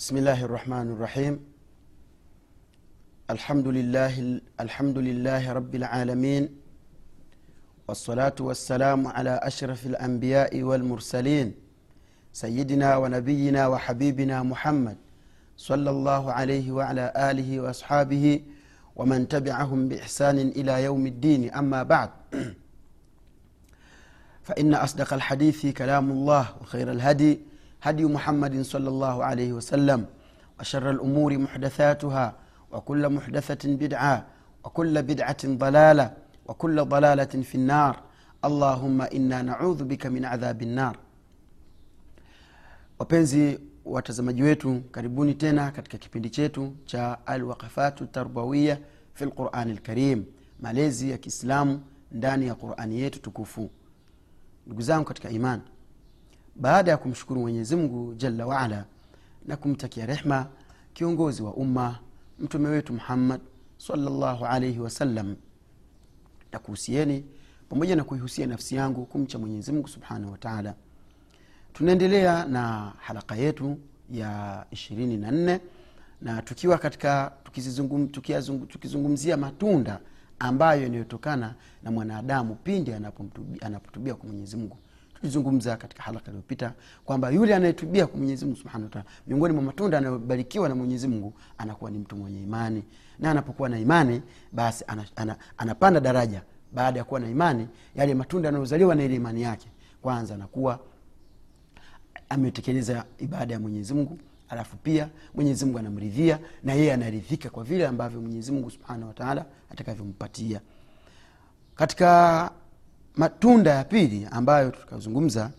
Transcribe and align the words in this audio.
بسم 0.00 0.16
الله 0.16 0.44
الرحمن 0.44 0.92
الرحيم. 0.96 1.40
الحمد 3.30 3.68
لله 3.68 4.40
الحمد 4.60 4.98
لله 4.98 5.52
رب 5.52 5.74
العالمين 5.74 6.48
والصلاة 7.88 8.34
والسلام 8.40 9.06
على 9.06 9.40
أشرف 9.42 9.86
الأنبياء 9.86 10.62
والمرسلين 10.62 11.54
سيدنا 12.32 12.96
ونبينا 12.96 13.66
وحبيبنا 13.66 14.42
محمد 14.42 14.96
صلى 15.56 15.90
الله 15.90 16.32
عليه 16.32 16.72
وعلى 16.72 17.12
آله 17.16 17.60
وأصحابه 17.60 18.40
ومن 18.96 19.28
تبعهم 19.28 19.88
بإحسان 19.88 20.38
إلى 20.38 20.84
يوم 20.84 21.06
الدين. 21.06 21.50
أما 21.52 21.82
بعد 21.82 22.10
فإن 24.48 24.74
أصدق 24.74 25.12
الحديث 25.14 25.66
كلام 25.66 26.10
الله 26.10 26.48
وخير 26.60 26.90
الهدي 26.90 27.49
هدي 27.81 28.05
محمد 28.05 28.61
صلى 28.61 28.89
الله 28.89 29.23
عليه 29.23 29.53
وسلم 29.53 30.05
وشر 30.59 30.89
الأمور 30.91 31.37
محدثاتها 31.37 32.35
وكل 32.71 33.09
محدثة 33.09 33.75
بدعة 33.75 34.25
وكل 34.63 35.01
بدعة 35.03 35.37
ضلالة 35.45 36.13
وكل 36.45 36.85
ضلالة 36.85 37.25
في 37.25 37.55
النار 37.55 37.99
اللهم 38.45 39.01
إنا 39.01 39.41
نعوذ 39.41 39.83
بك 39.83 40.05
من 40.05 40.25
عذاب 40.25 40.61
النار 40.61 40.97
wapenzi 42.99 43.59
watazamaji 43.85 44.43
wetu 44.43 44.81
karibuni 44.91 45.33
tena 45.33 45.71
katika 45.71 45.97
kipindi 45.97 46.29
chetu 46.29 46.73
cha 46.85 47.27
alwaqafatu 47.27 48.05
tarbawiya 48.05 48.77
fi 49.13 49.25
lqurani 49.25 49.73
lkarim 49.73 50.23
malezi 50.59 51.11
ya 51.11 51.17
kiislamu 51.17 51.81
ndani 52.11 52.47
ya 52.47 52.55
qurani 52.55 52.99
yetu 52.99 53.21
tukufu 53.21 53.69
ndugu 54.65 54.81
zangu 54.81 55.05
katika 55.05 55.29
iman 55.29 55.61
baada 56.56 56.90
ya 56.90 56.96
kumshukuru 56.96 57.40
mwenyezi 57.40 57.76
mungu 57.76 58.14
jalla 58.14 58.46
waala 58.46 58.84
na 59.46 59.56
kumtakia 59.56 60.06
rehma 60.06 60.46
kiongozi 60.92 61.42
wa 61.42 61.54
umma 61.54 61.98
mtume 62.38 62.68
wetu 62.68 62.92
muhammad 62.92 63.40
salllahu 63.78 64.46
alaihi 64.46 64.78
wasallam 64.78 65.36
na 66.52 66.58
kuhusieni 66.58 67.24
pamoja 67.68 67.96
na 67.96 68.04
kuihusia 68.04 68.46
nafsi 68.46 68.74
yangu 68.76 69.06
kumcha 69.06 69.38
mwenyezi 69.38 69.72
mungu 69.72 69.88
subhanahu 69.88 70.32
wataala 70.32 70.74
tunaendelea 71.72 72.44
na 72.44 72.92
halaka 72.98 73.36
yetu 73.36 73.78
ya 74.10 74.64
ishirini 74.70 75.16
na 75.16 75.30
nne 75.30 75.60
na 76.22 76.42
tukiwa 76.42 76.78
katika 76.78 77.32
tukizungumzia 78.68 79.36
matunda 79.36 80.00
ambayo 80.38 80.82
yanayotokana 80.82 81.54
na 81.82 81.90
mwanadamu 81.90 82.54
pindi 82.54 82.92
anapotubia 83.60 84.14
kwa 84.14 84.28
mwenyezi 84.28 84.56
mungu 84.56 84.76
tulizungumza 85.20 85.76
katika 85.76 86.02
halaka 86.02 86.26
iliyopita 86.26 86.72
kwamba 87.04 87.30
yule 87.30 87.54
anayetubia 87.54 88.06
kwa 88.06 88.18
mwenyezi 88.18 88.44
mungu 88.44 88.58
wataala 88.64 89.04
miongoni 89.26 89.54
mwa 89.54 89.62
matunda 89.62 89.98
anayobarikiwa 89.98 90.68
na 90.68 90.74
mwenyezi 90.74 91.08
mungu 91.08 91.34
anakuwa 91.58 91.90
ni 91.90 91.98
mtu 91.98 92.16
mwenye 92.16 92.42
imani. 92.42 92.82
Na 93.18 93.30
anapokuwa 93.30 93.68
na 93.68 93.78
imani 93.78 94.22
basi 94.52 94.84
ana, 94.86 95.04
ana, 95.16 95.36
anapanda 95.58 96.00
daraja. 96.00 96.42
Baada 96.72 96.98
ya 96.98 97.04
kuwa 97.04 97.20
na 97.20 97.30
imani 97.30 97.68
yale 97.96 98.14
matunda 98.14 98.48
yanayozaliwa 98.48 98.94
na 98.94 99.04
ile 99.04 99.14
imani 99.14 99.42
yake 99.42 99.68
kwanza 100.02 100.34
anakuwa 100.34 100.78
ametekeleza 102.28 103.04
ibada 103.18 103.54
ya 103.54 103.60
mwenyezi 103.60 103.94
mungu 103.94 104.18
alafu 104.48 104.76
pia 104.76 105.08
mwenyezi 105.34 105.64
mungu 105.64 105.78
anamridhia 105.78 106.38
na 106.64 106.72
yeye 106.74 106.92
anaridhika 106.92 107.50
kwa 107.50 107.64
vile 107.64 107.86
ambavyo 107.86 108.20
mwenyezi 108.20 108.52
mungu 108.52 108.70
subhanahu 108.70 109.08
wataala 109.08 109.44
atakavyompatia. 109.72 110.60
Katika 111.76 112.50
matunda 113.16 113.70
ya 113.74 113.84
pili 113.84 114.26
ambayo 114.30 114.70
tukazungumza 114.70 115.50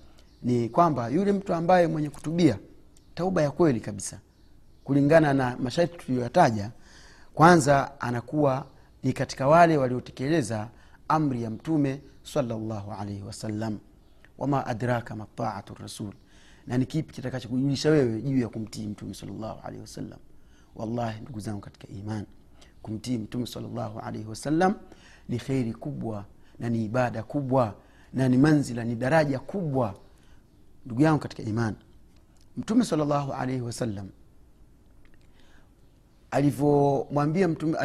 ni 0.44 0.70
kwamba 0.70 1.10
yule 1.10 1.32
mtu 1.32 1.54
ambaye 1.54 1.88
mwenye 1.88 2.10
kutubia 2.10 2.60
tauba 3.16 3.42
ya 3.42 3.52
kweli 3.52 3.80
kabisa. 3.80 4.20
Kulingana 4.84 5.34
na 5.34 5.58
masharti 5.58 5.98
tuliyoyataja 5.98 6.72
kwanza 7.34 8.02
anakuwa 8.02 8.66
ni 9.04 9.14
katika 9.14 9.48
wale 9.48 9.78
waliotekeleza 9.78 10.70
amri 11.08 11.44
ya 11.44 11.50
mtume 11.50 12.02
salllahu 12.24 12.92
alaihi 12.92 13.22
wasallam. 13.22 13.80
Wama 14.38 14.66
adraka 14.66 15.16
mataatu 15.16 15.74
rasul. 15.76 16.14
Na 16.68 16.78
ni 16.78 16.86
kipi 16.86 17.14
kitakachokujulisha 17.14 17.90
wewe 17.90 18.22
juu 18.22 18.38
ya 18.40 18.50
kumtii 18.50 18.88
mtume 18.88 19.14
salllahu 19.14 19.60
alaihi 19.64 19.82
wasallam? 19.82 20.20
Wallahi 20.76 21.22
ndugu 21.22 21.40
zangu 21.40 21.60
katika 21.62 21.88
iman 21.88 22.26
kumtii 22.82 23.18
mtume 23.18 23.46
salllahu 23.48 24.00
alaihi 24.00 24.28
wasallam 24.28 24.76
ni 25.30 25.38
kheri 25.38 25.74
kubwa 25.74 26.26
na 26.62 26.70
ni 26.70 26.86
ibada 26.86 27.24
kubwa 27.24 27.76
na 28.14 28.30
ni 28.30 28.38
manzila 28.38 28.84
ni 28.84 28.96
daraja 28.96 29.40
kubwa 29.40 29.96
ndugu 30.86 31.02
yangu 31.02 31.20
katika 31.20 31.44
iman 31.44 31.76
mtume 32.58 32.86
salllahu 32.86 33.34
alaihi 33.34 33.62
wasallam 33.62 34.10
alivyomwambia 36.32 37.48
mtume 37.48 37.78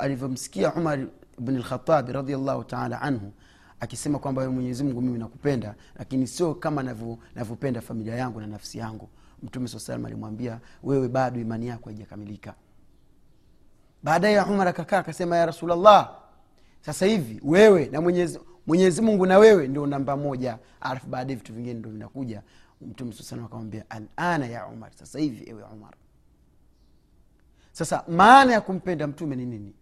alivyomsikia 0.00 0.74
umar 0.74 1.06
bn 1.38 1.58
lkhatabi 1.58 2.12
radiallahu 2.12 2.64
taala 2.64 3.02
anhu 3.02 3.32
akisema 3.80 4.18
kwamba 4.18 4.40
"Wewe 4.42 4.52
mwenyezi 4.54 4.84
mungu 4.84 5.00
mimi 5.02 5.18
nakupenda 5.18 5.74
lakini 5.98 6.26
sio 6.26 6.54
kama 6.54 6.82
navyopenda 7.34 7.80
familia 7.80 8.14
yangu 8.14 8.40
na 8.40 8.46
nafsi 8.46 8.78
yangu. 8.78 9.08
Mtume 9.42 9.68
saa 9.68 9.78
salam 9.78 10.04
alimwambia 10.04 10.60
wewe 10.82 11.08
bado 11.08 11.40
imani 11.40 11.66
yako 11.66 11.88
haijakamilika. 11.90 12.54
Baadaye 14.02 14.40
umar 14.42 14.68
akakaa 14.68 14.98
akasema 14.98 15.36
ya 15.36 15.46
rasulllah 15.46 16.16
sasa 16.80 17.06
hivi 17.06 17.40
wewe 17.44 17.86
na 17.86 18.00
mwenyezi, 18.00 18.40
mwenyezi 18.66 19.02
mungu 19.02 19.26
na 19.26 19.38
wewe 19.38 19.68
ndio 19.68 19.86
namba 19.86 20.16
moja. 20.16 20.58
Alafu 20.80 21.06
baadaye 21.06 21.36
vitu 21.36 21.52
vingine 21.52 21.74
ndo 21.74 21.90
vinakuja. 21.90 22.42
Mtume 22.80 23.12
saa 23.12 23.22
salam 23.24 23.44
akamwambia 23.44 23.84
alana 23.90 24.46
ya 24.46 24.66
umar. 24.66 24.92
Sasa 24.94 25.18
hivi 25.18 25.50
ewe 25.50 25.62
umar. 25.62 25.94
Sasa 27.72 28.04
maana 28.08 28.52
ya 28.52 28.60
kumpenda 28.60 29.06
mtume 29.06 29.36
ni 29.36 29.46
nini? 29.46 29.74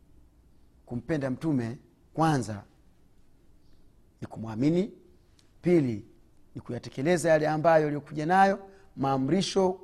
Kumpenda 0.87 1.31
mtume 1.31 1.79
kwanza 2.15 2.63
ni 4.21 4.27
kumwamini. 4.27 4.93
Pili 5.63 6.05
ni 6.55 6.61
kuyatekeleza 6.61 7.31
yale 7.31 7.49
ambayo 7.49 7.83
yaliyokuja 7.85 8.27
nayo. 8.27 8.59
Maamrisho 8.97 9.81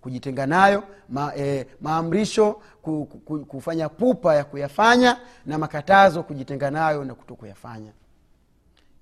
kujitenga 0.00 0.46
nayo 0.46 0.82
ma, 1.08 1.32
e, 1.36 1.66
maamrisho 1.80 2.52
ku, 2.82 3.06
ku, 3.06 3.18
ku- 3.18 3.44
kufanya 3.46 3.88
pupa 3.88 4.34
ya 4.34 4.44
kuyafanya 4.44 5.20
na 5.46 5.58
makatazo 5.58 6.22
kujitenga 6.22 6.70
nayo 6.70 7.04
na 7.04 7.14
kuto 7.14 7.34
kuyafanya 7.36 7.92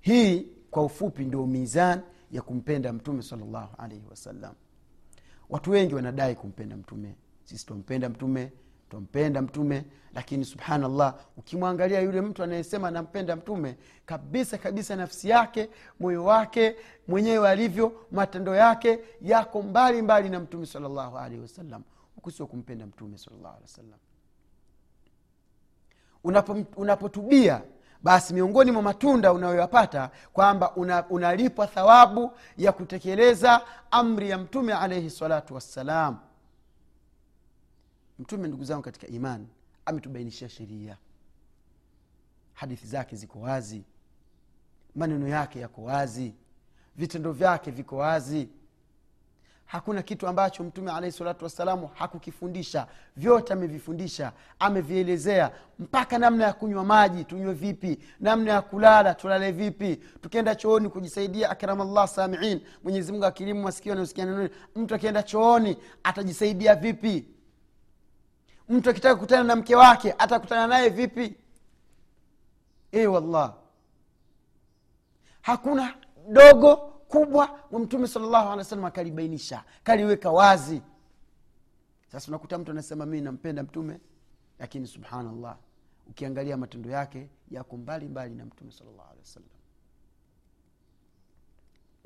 hii 0.01 0.47
kwa 0.71 0.83
ufupi 0.83 1.25
ndio 1.25 1.45
mizan 1.47 2.01
ya 2.31 2.41
kumpenda 2.41 2.93
mtume 2.93 3.21
salllahu 3.21 3.75
alaihi 3.77 4.03
wasallam. 4.09 4.53
Watu 5.49 5.71
wengi 5.71 5.95
wanadai 5.95 6.35
kumpenda 6.35 6.77
mtume. 6.77 7.15
Sisi 7.43 7.65
twampenda 7.65 8.09
mtume 8.09 8.51
twampenda 8.89 9.41
mtume 9.41 9.85
lakini 10.13 10.45
subhanallah 10.45 11.15
ukimwangalia 11.37 11.99
yule 12.01 12.21
mtu 12.21 12.43
anayesema 12.43 12.91
nampenda 12.91 13.35
mtume 13.35 13.77
kabisa 14.05 14.57
kabisa 14.57 14.95
nafsi 14.95 15.29
yake 15.29 15.69
moyo 15.99 16.23
wake 16.25 16.75
mwenyewe 17.07 17.49
alivyo 17.49 18.05
matendo 18.11 18.55
yake 18.55 18.99
yako 19.21 19.61
mbali 19.61 20.01
mbali 20.01 20.29
na 20.29 20.39
mtume 20.39 20.65
salllahu 20.65 21.17
alehi 21.17 21.41
wasallam. 21.41 21.83
Huku 22.15 22.31
sio 22.31 22.47
kumpenda 22.47 22.85
mtume 22.85 23.17
salllahu 23.17 23.57
wasallam. 23.61 23.99
Unapo- 26.23 26.65
unapotubia 26.75 27.61
basi 28.03 28.33
miongoni 28.33 28.71
mwa 28.71 28.81
matunda 28.81 29.33
unayoyapata 29.33 30.09
kwamba 30.33 30.75
una- 30.75 31.07
unalipwa 31.09 31.67
thawabu 31.67 32.31
ya 32.57 32.71
kutekeleza 32.71 33.61
amri 33.91 34.29
ya 34.29 34.37
mtume 34.37 34.73
alaihi 34.73 35.09
salatu 35.09 35.55
wassalam 35.55 36.17
mtume 38.19 38.47
ndugu 38.47 38.63
zangu 38.63 38.81
katika 38.83 39.07
imani 39.07 39.47
ametubainishia 39.85 40.49
sheria. 40.49 40.97
Hadithi 42.53 42.87
zake 42.87 43.15
ziko 43.15 43.39
wazi. 43.39 43.83
Maneno 44.95 45.27
yake 45.27 45.59
yako 45.59 45.83
wazi. 45.83 46.33
Vitendo 46.95 47.31
vyake 47.31 47.71
viko 47.71 47.97
wazi. 47.97 48.49
Hakuna 49.65 50.01
kitu 50.01 50.27
ambacho 50.27 50.63
mtume 50.63 50.91
alahi 50.91 51.11
salatu 51.11 51.43
wassalamu 51.45 51.87
hakukifundisha. 51.93 52.87
Vyote 53.17 53.53
amevifundisha 53.53 54.31
amevielezea. 54.59 55.51
Mpaka 55.79 56.17
namna 56.17 56.43
ya 56.43 56.53
kunywa 56.53 56.85
maji 56.85 57.23
tunywe 57.23 57.53
vipi? 57.53 57.99
Namna 58.19 58.51
ya 58.51 58.61
kulala 58.61 59.13
tulale 59.13 59.51
vipi? 59.51 59.95
Tukienda 59.95 60.55
chooni 60.55 60.89
kujisaidia 60.89 61.49
akramallah 61.49 62.07
samiin. 62.07 62.61
Mwenyezimungu 62.83 63.25
akilimu 63.25 63.61
masikio 63.61 63.91
anayosikia 63.91 64.25
nanoni 64.25 64.49
mtu 64.75 64.95
akienda 64.95 65.23
chooni 65.23 65.77
atajisaidia 66.03 66.75
vipi 66.75 67.27
mtu 68.69 68.89
akitaka 68.89 69.15
kukutana 69.15 69.43
na 69.43 69.55
mke 69.55 69.75
wake 69.75 70.11
atakutana 70.17 70.67
naye 70.67 70.89
vipi? 70.89 71.35
E 72.91 73.07
wallah 73.07 73.55
hakuna 75.41 75.95
dogo 76.29 76.75
kubwa 77.07 77.59
wa 77.71 77.79
mtume 77.79 78.07
salllahu 78.07 78.45
alehi 78.47 78.57
wa 78.57 78.63
sallam 78.63 78.85
akalibainisha 78.85 79.63
kaliweka 79.83 80.31
wazi. 80.31 80.81
Sasa 82.11 82.27
unakuta 82.27 82.57
mtu 82.57 82.71
anasema 82.71 83.05
mii 83.05 83.21
nampenda 83.21 83.63
mtume 83.63 83.99
lakini 84.59 84.87
subhanallah 84.87 85.57
ukiangalia 86.07 86.57
matendo 86.57 86.89
yake 86.89 87.29
yako 87.51 87.77
mbali 87.77 88.07
mbali 88.07 88.35
na 88.35 88.45
mtume 88.45 88.71
salllahu 88.71 89.01
alehi 89.09 89.19
wasallam. 89.19 89.49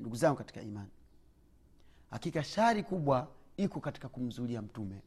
Ndugu 0.00 0.16
zangu 0.16 0.36
katika 0.36 0.62
imani 0.62 0.90
hakika 2.10 2.44
shari 2.44 2.82
kubwa 2.82 3.28
iko 3.56 3.80
katika 3.80 4.08
kumzulia 4.08 4.62
mtume 4.62 5.02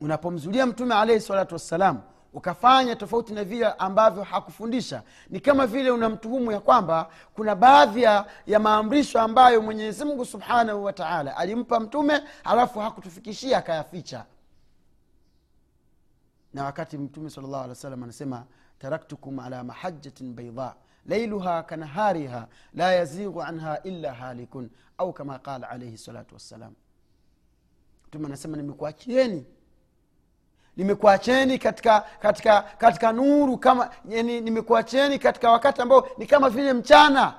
unapomzulia 0.00 0.66
mtume 0.66 0.94
alaihi 0.94 1.20
salatu 1.20 1.54
wassalam 1.54 2.02
ukafanya 2.32 2.96
tofauti 2.96 3.32
na 3.32 3.44
vile 3.44 3.66
ambavyo 3.66 4.22
hakufundisha 4.22 5.02
ni 5.28 5.40
kama 5.40 5.66
vile 5.66 5.90
unamtuhumu 5.90 6.52
ya 6.52 6.60
kwamba 6.60 7.10
kuna 7.34 7.54
baadhi 7.54 8.02
ya, 8.02 8.26
maamrisho 8.60 9.20
ambayo 9.20 9.62
mwenyezi 9.62 10.04
mungu 10.04 10.24
subhanahu 10.24 10.84
wataala 10.84 11.36
alimpa 11.36 11.80
mtume 11.80 12.22
alafu 12.44 12.80
hakutufikishia 12.80 13.58
akayaficha. 13.58 14.26
Na 16.54 16.64
wakati 16.64 16.98
mtume 16.98 17.30
sal 17.30 17.44
llahu 17.44 17.64
alih 17.64 17.84
wa 17.84 17.92
anasema 17.92 18.44
taraktukum 18.78 19.38
ala 19.38 19.64
mahajatin 19.64 20.34
baida 20.34 20.74
lailuha 21.06 21.62
kanahariha 21.62 22.48
la 22.74 22.92
yazighu 22.92 23.42
anha 23.42 23.82
illa 23.82 24.14
halikun 24.14 24.70
au 24.98 25.12
kama 25.12 25.38
qala 25.38 25.70
alaihi 25.70 25.98
salatu 25.98 26.34
wassalam. 26.34 26.74
Mtume 28.08 28.26
anasema 28.26 28.56
nimekuachieni 28.56 29.46
nimekuacheni 30.80 31.58
katika 31.58 32.00
katika 32.22 32.62
katika 32.62 33.12
nuru 33.12 33.58
kama 33.58 33.90
yani 34.08 34.40
nimekuacheni 34.40 35.18
katika 35.18 35.50
wakati 35.50 35.82
ambao 35.82 36.08
ni 36.18 36.26
kama 36.26 36.50
vile 36.50 36.72
mchana. 36.72 37.34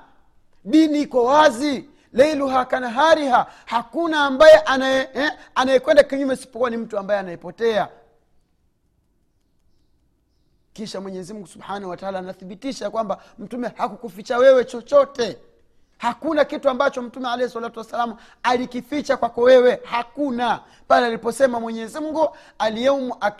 Dini 0.64 1.00
iko 1.02 1.24
wazi. 1.24 1.88
Leiluha 2.12 2.64
kanahariha. 2.64 3.46
Hakuna 3.66 4.24
ambaye 4.24 4.54
anayekwenda 4.58 5.26
eh, 5.26 5.32
anayekwenda 5.54 6.02
kinyume 6.02 6.36
sipokuwa 6.36 6.70
ni 6.70 6.76
mtu 6.76 6.98
ambaye 6.98 7.20
anayepotea. 7.20 7.88
Kisha 10.72 11.00
mwenyezi 11.00 11.32
mungu 11.34 11.46
subhanahu 11.46 11.90
wataala 11.90 12.18
anathibitisha 12.18 12.90
kwamba 12.90 13.22
mtume 13.38 13.72
hakukuficha 13.76 14.38
wewe 14.38 14.64
chochote 14.64 15.38
hakuna 16.02 16.44
kitu 16.44 16.68
ambacho 16.70 17.02
mtume 17.02 17.28
alehi 17.28 17.50
salatu 17.50 17.78
wassalam 17.78 18.16
alikificha 18.42 19.16
kwako 19.16 19.42
wewe. 19.42 19.80
Hakuna. 19.84 20.64
Pale 20.88 21.06
aliposema 21.06 21.60
mwenyezi 21.60 22.00
mungu 22.00 22.36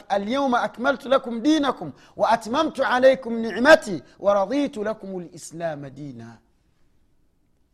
alyauma 0.09 0.63
akmaltu 0.63 1.09
lakum 1.09 1.43
dinakum 1.43 1.93
wa 2.17 2.29
atmamtu 2.31 2.85
alaikum 2.85 3.35
nimati 3.39 4.03
waradhitu 4.19 4.85
lakum 4.85 5.21
lislama 5.21 5.91
dina. 5.91 6.39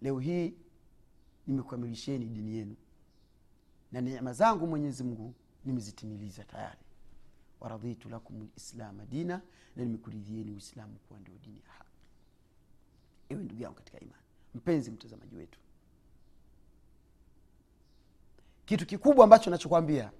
Leo 0.02 0.18
hii 0.18 0.54
nimekamilisheni 1.46 2.24
dini 2.26 2.56
yenu. 2.56 2.76
Na 3.92 4.00
neema 4.00 4.32
zangu 4.32 4.66
mwenyezi 4.66 5.04
mungu 5.04 5.34
nimezitimiliza 5.64 6.44
tayari. 6.44 6.80
Waradhitu 7.60 8.08
lakum 8.08 8.48
lislama 8.54 9.04
dina 9.06 9.40
na 9.76 9.84
nimekuridhieni 9.84 10.52
uislamu 10.52 10.94
kuwa 11.08 11.20
ndio 11.20 11.34
dini 11.44 11.60
ya 11.66 11.72
haki. 11.72 11.90
Ewe 13.28 13.42
ndugu 13.42 13.62
yangu 13.62 13.76
katika 13.76 14.00
imani 14.00 14.27
mpenzi 14.58 14.90
mtazamaji 14.90 15.36
wetu 15.36 15.58
kitu 18.64 18.86
kikubwa 18.86 19.24
ambacho 19.24 19.50
nachokwambia 19.50 20.10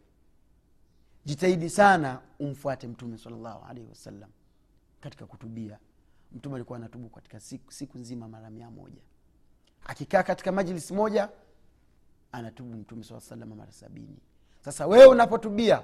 jitahidi 1.25 1.71
sana 1.71 2.21
umfuate 2.39 2.87
mtume 2.89 3.19
salllahu 3.19 3.65
alaihi 3.65 3.89
wasallam 3.89 4.31
katika 5.01 5.27
kutubia. 5.27 5.79
Mtume 6.33 6.55
alikuwa 6.55 6.79
anatubu 6.79 7.09
katika 7.09 7.41
siku, 7.41 7.73
siku 7.73 7.99
nzima 7.99 8.29
mara 8.29 8.51
mia 8.51 8.71
moja. 8.71 9.03
Akikaa 9.85 10.23
katika 10.23 10.53
majlisi 10.53 10.95
moja 10.95 11.29
anatubu 12.33 12.77
mtume 12.77 13.05
saa 13.05 13.21
salama 13.21 13.55
mara 13.55 13.73
sabini. 13.73 14.19
Sasa 14.61 14.87
wewe 14.87 15.07
unapotubia 15.07 15.83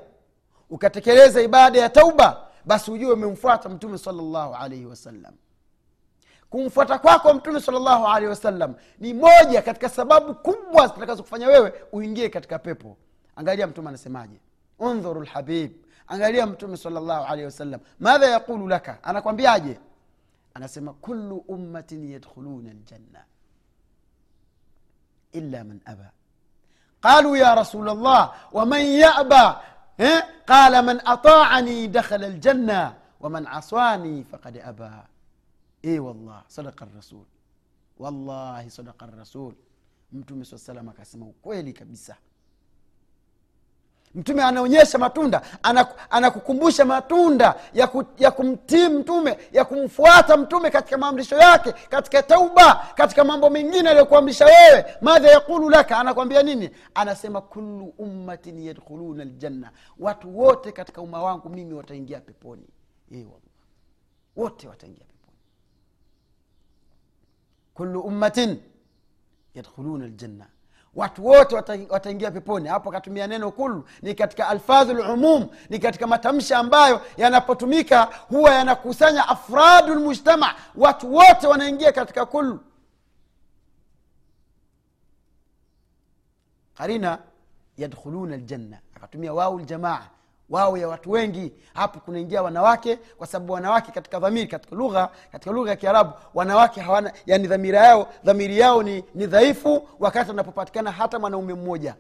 ukatekeleza 0.71 1.43
ibada 1.43 1.81
ya 1.81 1.89
tauba 1.91 2.51
basi 2.65 2.91
ujue 2.91 3.13
umemfuata 3.13 3.69
mtume 3.69 3.99
salllahu 3.99 4.55
alaihi 4.55 4.87
wasallam 4.87 5.35
kumfuata 6.55 6.99
kwako 6.99 7.23
kwa 7.23 7.35
mtume 7.35 7.61
salllahu 7.61 8.07
alehi 8.07 8.27
wasallam 8.27 8.75
ni 8.99 9.15
moja 9.15 9.63
katika 9.63 9.89
sababu 9.89 10.35
kubwa 10.35 10.87
zitakazokufanya 10.87 11.47
wewe 11.47 11.73
uingie 11.93 12.29
katika 12.29 12.59
pepo 12.59 12.97
angalia 13.37 13.67
mtume 13.67 13.89
anasemaje 13.89 14.41
undhuru 14.79 15.23
lhabib 15.23 15.73
angalia 16.07 16.47
mtume 16.47 16.77
salllahu 16.77 17.25
alehi 17.25 17.45
wasallam 17.45 17.81
madha 18.01 18.27
yaqulu 18.27 18.69
laka 18.69 18.99
anakwambiaje 19.03 19.79
anasema 20.55 20.93
kulu 20.93 21.37
ummatin 21.37 22.13
yadkhuluna 22.13 22.71
ljanna 22.73 23.25
illa 25.33 25.65
man 25.65 25.81
aba 25.85 26.11
qalu 27.01 27.37
ya 27.37 27.55
rasul 27.55 27.85
llah 27.85 28.35
waman 28.53 28.87
yaba 28.87 29.63
eh? 29.99 30.23
qala 30.47 30.83
man 30.83 31.01
ataani 31.05 31.89
dakhala 31.89 32.29
ljanna 32.29 32.95
waman 33.21 33.47
aswani 33.47 34.25
faqad 34.25 34.61
aba 34.65 35.07
e 35.85 35.99
wallah 35.99 36.45
sadaka 36.49 36.87
rasul. 36.97 37.25
Wallahi 37.99 38.71
sadaka 38.71 39.07
rasul. 39.07 39.55
Mtume 40.13 40.45
saa 40.45 40.59
salam 40.59 40.89
akasema 40.89 41.27
ukweli 41.27 41.73
kabisa. 41.73 42.17
Mtume 44.15 44.43
anaonyesha 44.43 44.99
matunda 44.99 45.43
anakukumbusha 46.11 46.85
matunda 46.85 47.55
ya, 47.75 47.87
ku, 47.87 48.05
ya 48.19 48.31
kumtii 48.31 48.89
mtume 48.89 49.39
ya 49.53 49.65
kumfuata 49.65 50.37
mtume 50.37 50.71
katika 50.71 50.99
maamrisho 50.99 51.37
yake 51.37 51.73
katika 51.73 52.23
tauba 52.23 52.75
katika 52.95 53.25
mambo 53.25 53.51
mengine 53.51 53.89
aliyokuamrisha 53.89 54.45
wewe. 54.47 54.85
Madha 55.01 55.29
yaqulu 55.31 55.71
laka? 55.71 55.99
Anakwambia 55.99 56.43
nini? 56.43 56.71
Anasema 56.95 57.41
kullu 57.41 57.95
ummatin 57.99 58.59
yadkhuluna 58.59 59.25
ljanna 59.25 59.71
watu 59.99 60.39
wote 60.39 60.73
katika 60.73 61.01
umma 61.03 61.23
wangu 61.23 61.49
mimi 61.49 61.75
wataingia 61.75 62.21
peponi. 62.21 62.67
E 63.13 63.27
wote 64.37 64.69
wataingia 64.69 65.05
peponi 65.05 65.14
kullu 67.75 68.01
ummatin 68.01 68.63
yadkhuluna 69.55 70.07
ljanna 70.07 70.47
watu 70.95 71.27
wote 71.27 71.55
wataingia 71.91 72.31
peponi 72.31 72.69
hapo 72.69 72.89
akatumia 72.89 73.27
neno 73.27 73.51
kulu 73.51 73.89
ni 74.03 74.15
katika 74.15 74.49
alfadhu 74.49 74.95
lumum 74.95 75.49
ni 75.71 75.79
katika 75.79 76.07
matamshi 76.07 76.55
ambayo 76.55 77.01
yanapotumika 77.17 78.03
huwa 78.05 78.51
yanakusanya 78.55 79.29
afradu 79.29 79.95
lmujtama 79.95 80.55
watu 80.75 81.15
wote 81.15 81.47
wanaingia 81.47 81.93
katika 81.93 82.27
kulu 82.27 82.61
karina 86.75 87.19
yadkhuluna 87.77 88.37
ljanna 88.37 88.79
akatumia 88.97 89.33
wau 89.35 89.59
ljamaa 89.61 90.07
wao 90.55 90.77
ya 90.77 90.89
watu 90.89 91.11
wengi. 91.11 91.53
Hapo 91.75 92.01
kunaingia 92.01 92.43
wanawake 92.43 92.97
kwa 92.97 93.27
sababu 93.27 93.53
wanawake 93.53 93.93
katika 93.93 94.21
dhamiri 94.21 94.47
katika 94.47 94.77
lugha 94.77 95.11
katika 95.33 95.51
lugha 95.53 95.71
ya 95.71 95.77
kiarabu 95.77 96.13
wanawake 96.35 96.81
hawana 96.81 97.13
yani 97.27 97.47
dhamira 97.49 97.79
yao 97.87 98.09
dhamiri 98.25 98.59
yao 98.59 98.83
ni, 98.83 99.05
ni 99.15 99.27
dhaifu 99.27 99.89
wakati 99.99 100.31
wanapopatikana 100.31 100.93
hata 100.93 101.19
mwanaume 101.19 101.55
mmoja. 101.55 101.97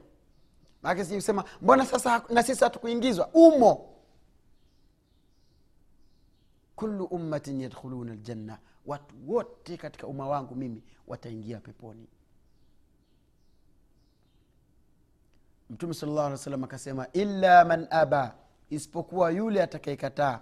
Maake 0.83 1.05
sisema 1.05 1.45
mbona 1.63 1.87
sasa 1.87 2.23
na 2.29 2.43
sisi 2.43 2.65
hatukuingizwa? 2.65 3.29
Umo. 3.33 3.91
Kulu 6.77 7.05
ummatin 7.05 7.61
yadkhuluna 7.61 8.15
ljanna 8.15 8.59
watu 8.87 9.15
wote 9.27 9.77
katika 9.77 10.07
umma 10.07 10.29
wangu 10.29 10.55
mimi 10.55 10.83
wataingia 11.07 11.61
peponi. 11.61 12.07
Mtume 15.71 15.95
sala 15.95 16.13
llahu 16.13 16.27
alih 16.27 16.33
wa 16.39 16.45
sallam 16.45 16.65
akasema 16.65 17.07
illa 17.13 17.65
man 17.65 17.87
aba 17.91 18.35
isipokuwa 18.75 19.31
yule 19.31 19.63
atakayekataa. 19.63 20.41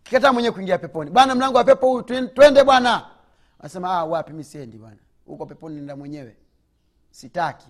Ukikataa 0.00 0.32
mwenyewe 0.32 0.54
kuingia 0.54 0.78
peponi. 0.78 1.10
Bwana 1.10 1.34
mlango 1.34 1.58
wa 1.58 1.64
pepo 1.64 1.88
huyu 1.88 2.02
twende 2.28 2.64
bwana. 2.64 3.10
Anasema 3.58 3.90
ah, 3.98 4.04
wapi 4.04 4.32
mi 4.32 4.44
siendi 4.44 4.78
bwana. 4.78 4.96
Huko 5.26 5.46
peponi 5.46 5.74
nenda 5.76 5.96
mwenyewe. 5.96 6.36
Sitaki. 7.10 7.68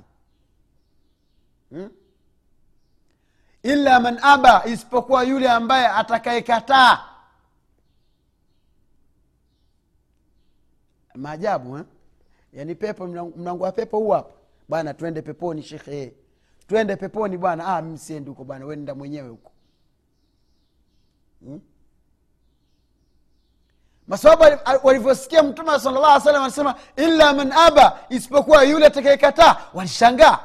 Hmm? 1.70 1.90
illa 3.62 4.00
man 4.00 4.18
aba 4.22 4.66
isipokuwa 4.66 5.22
yule 5.24 5.50
ambaye 5.50 5.86
atakayekataa. 5.86 7.04
Maajabu 11.14 11.78
eh? 11.78 11.84
yaani 12.52 12.74
pepo 12.74 13.06
mlango 13.06 13.64
wa 13.64 13.72
pepo 13.72 13.98
huu 13.98 14.10
hapa. 14.10 14.30
Bwana 14.68 14.94
twende 14.94 15.22
peponi 15.22 15.62
shekhe 15.62 16.14
twende 16.68 16.96
peponi 16.96 17.36
bwana. 17.36 17.66
Ah, 17.66 17.82
msiendi 17.82 18.30
huko 18.30 18.44
bwana. 18.44 18.66
Wenda 18.66 18.94
mwenyewe 18.94 19.28
huko. 19.28 19.50
Hmm? 21.44 21.60
masababu 24.08 24.44
walivyosikia 24.82 25.42
mtume 25.42 25.78
salllah 25.80 26.20
salam 26.20 26.42
anasema 26.42 26.74
illa 26.96 27.32
man 27.32 27.52
aba 27.52 27.98
isipokuwa 28.08 28.62
yule 28.64 28.86
atakayekataa 28.86 29.56
walishangaa. 29.74 30.38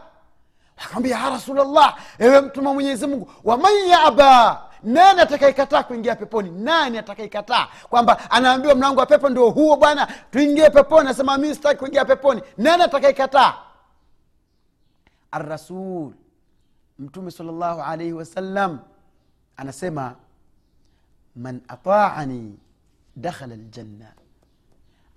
Wakamwambia 0.77 1.17
ya 1.17 1.29
rasulllah 1.29 1.97
ewe 2.19 2.41
mtume 2.41 2.67
wa 2.67 2.73
mwenyezi 2.73 3.07
mungu 3.07 3.31
waman 3.43 3.73
yaba 3.89 4.61
nani 4.83 5.21
atakayekataa 5.21 5.83
kuingia 5.83 6.15
peponi? 6.15 6.51
Nani 6.51 6.97
atakayekataa? 6.97 7.67
Kwamba 7.89 8.31
anaambiwa 8.31 8.75
mlango 8.75 8.99
wa 8.99 9.05
pepo 9.05 9.29
ndio 9.29 9.49
huo 9.49 9.77
bwana. 9.77 10.07
Tuingie 10.31 10.69
peponi 10.69 10.99
anasema 11.07 11.37
mi 11.37 11.55
sitaki 11.55 11.79
kuingia 11.79 12.05
peponi. 12.05 12.41
Nani 12.57 12.83
atakayekataa 12.83 13.53
arasul 15.33 16.13
mtume 16.99 17.31
salllahu 17.31 17.81
alaihi 17.81 18.13
wasallam 18.13 18.79
anasema 19.57 20.15
man 21.35 21.61
ataani 21.67 22.59
dakhala 23.15 23.55
ljanna 23.55 24.13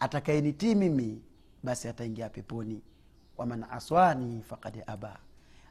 atakayenitii 0.01 0.75
mimi 0.75 1.23
basi 1.63 1.89
ataingia 1.89 2.29
peponi. 2.29 2.83
Waman 3.37 3.65
aswani 3.71 4.43
fakad 4.43 4.83
aba. 4.87 5.19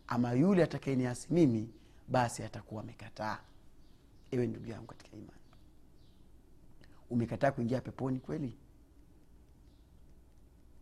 Ama 0.08 0.34
yule 0.34 0.64
atakayeniasi 0.64 1.28
mimi 1.34 1.70
basi 2.08 2.44
atakuwa 2.44 2.82
amekataa. 2.84 3.38
Ewe 4.32 4.48
ndugu 4.48 4.66
yangu 4.68 4.86
katika 4.88 5.18
imani. 5.18 5.40
Umekataa 7.10 7.52
kuingia 7.52 7.82
peponi 7.82 8.20
kweli? 8.20 8.58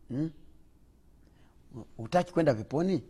Hmm? 0.08 0.32
hutaki 1.98 2.34
kwenda 2.34 2.54
peponi 2.54 3.04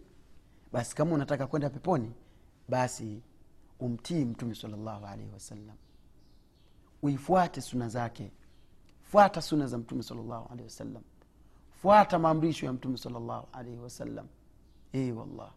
basi 0.74 0.96
kama 0.96 1.16
unataka 1.16 1.48
kwenda 1.48 1.70
peponi 1.70 2.12
basi 2.70 3.22
umtii 3.80 4.26
mtume 4.26 4.56
salllahu 4.56 5.06
alaihi 5.06 5.32
wasallam. 5.34 5.76
Uifuate 7.02 7.62
suna 7.62 7.90
zake. 7.90 8.32
Fuata 9.02 9.42
suna 9.42 9.68
za 9.68 9.78
mtume 9.78 10.04
salllahu 10.04 10.46
alaihi 10.46 10.64
wasallam. 10.64 11.04
Fuata 11.82 12.20
maamrisho 12.20 12.66
ya 12.66 12.74
mtume 12.74 12.98
salllahu 12.98 13.48
alaihi 13.54 13.78
wasallam. 13.78 14.28
E 14.94 15.12
wallah. 15.12 15.52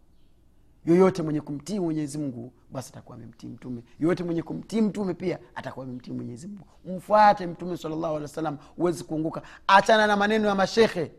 Yoyote 0.85 1.23
mwenye 1.23 1.41
kumtii 1.41 1.81
mwenyezi 1.81 2.19
mungu 2.19 2.53
basi 2.73 2.89
atakuwa 2.93 3.17
amemtii 3.17 3.47
mtume. 3.47 3.83
Yoyote 4.01 4.25
mwenye 4.25 4.43
kumtii 4.43 4.81
mtume 4.81 5.15
pia 5.15 5.39
atakuwa 5.55 5.85
amemtii 5.87 6.13
mwenyezi 6.13 6.51
mfuate 6.85 7.47
mtume 7.47 7.77
salllahu 7.77 8.07
alehi 8.07 8.23
wasallam 8.23 8.59
huwezi 8.77 9.05
kuunguka 9.05 9.43
achana 9.67 10.07
na 10.07 10.17
maneno 10.17 10.49
ya 10.49 10.55
mashekhe 10.55 11.13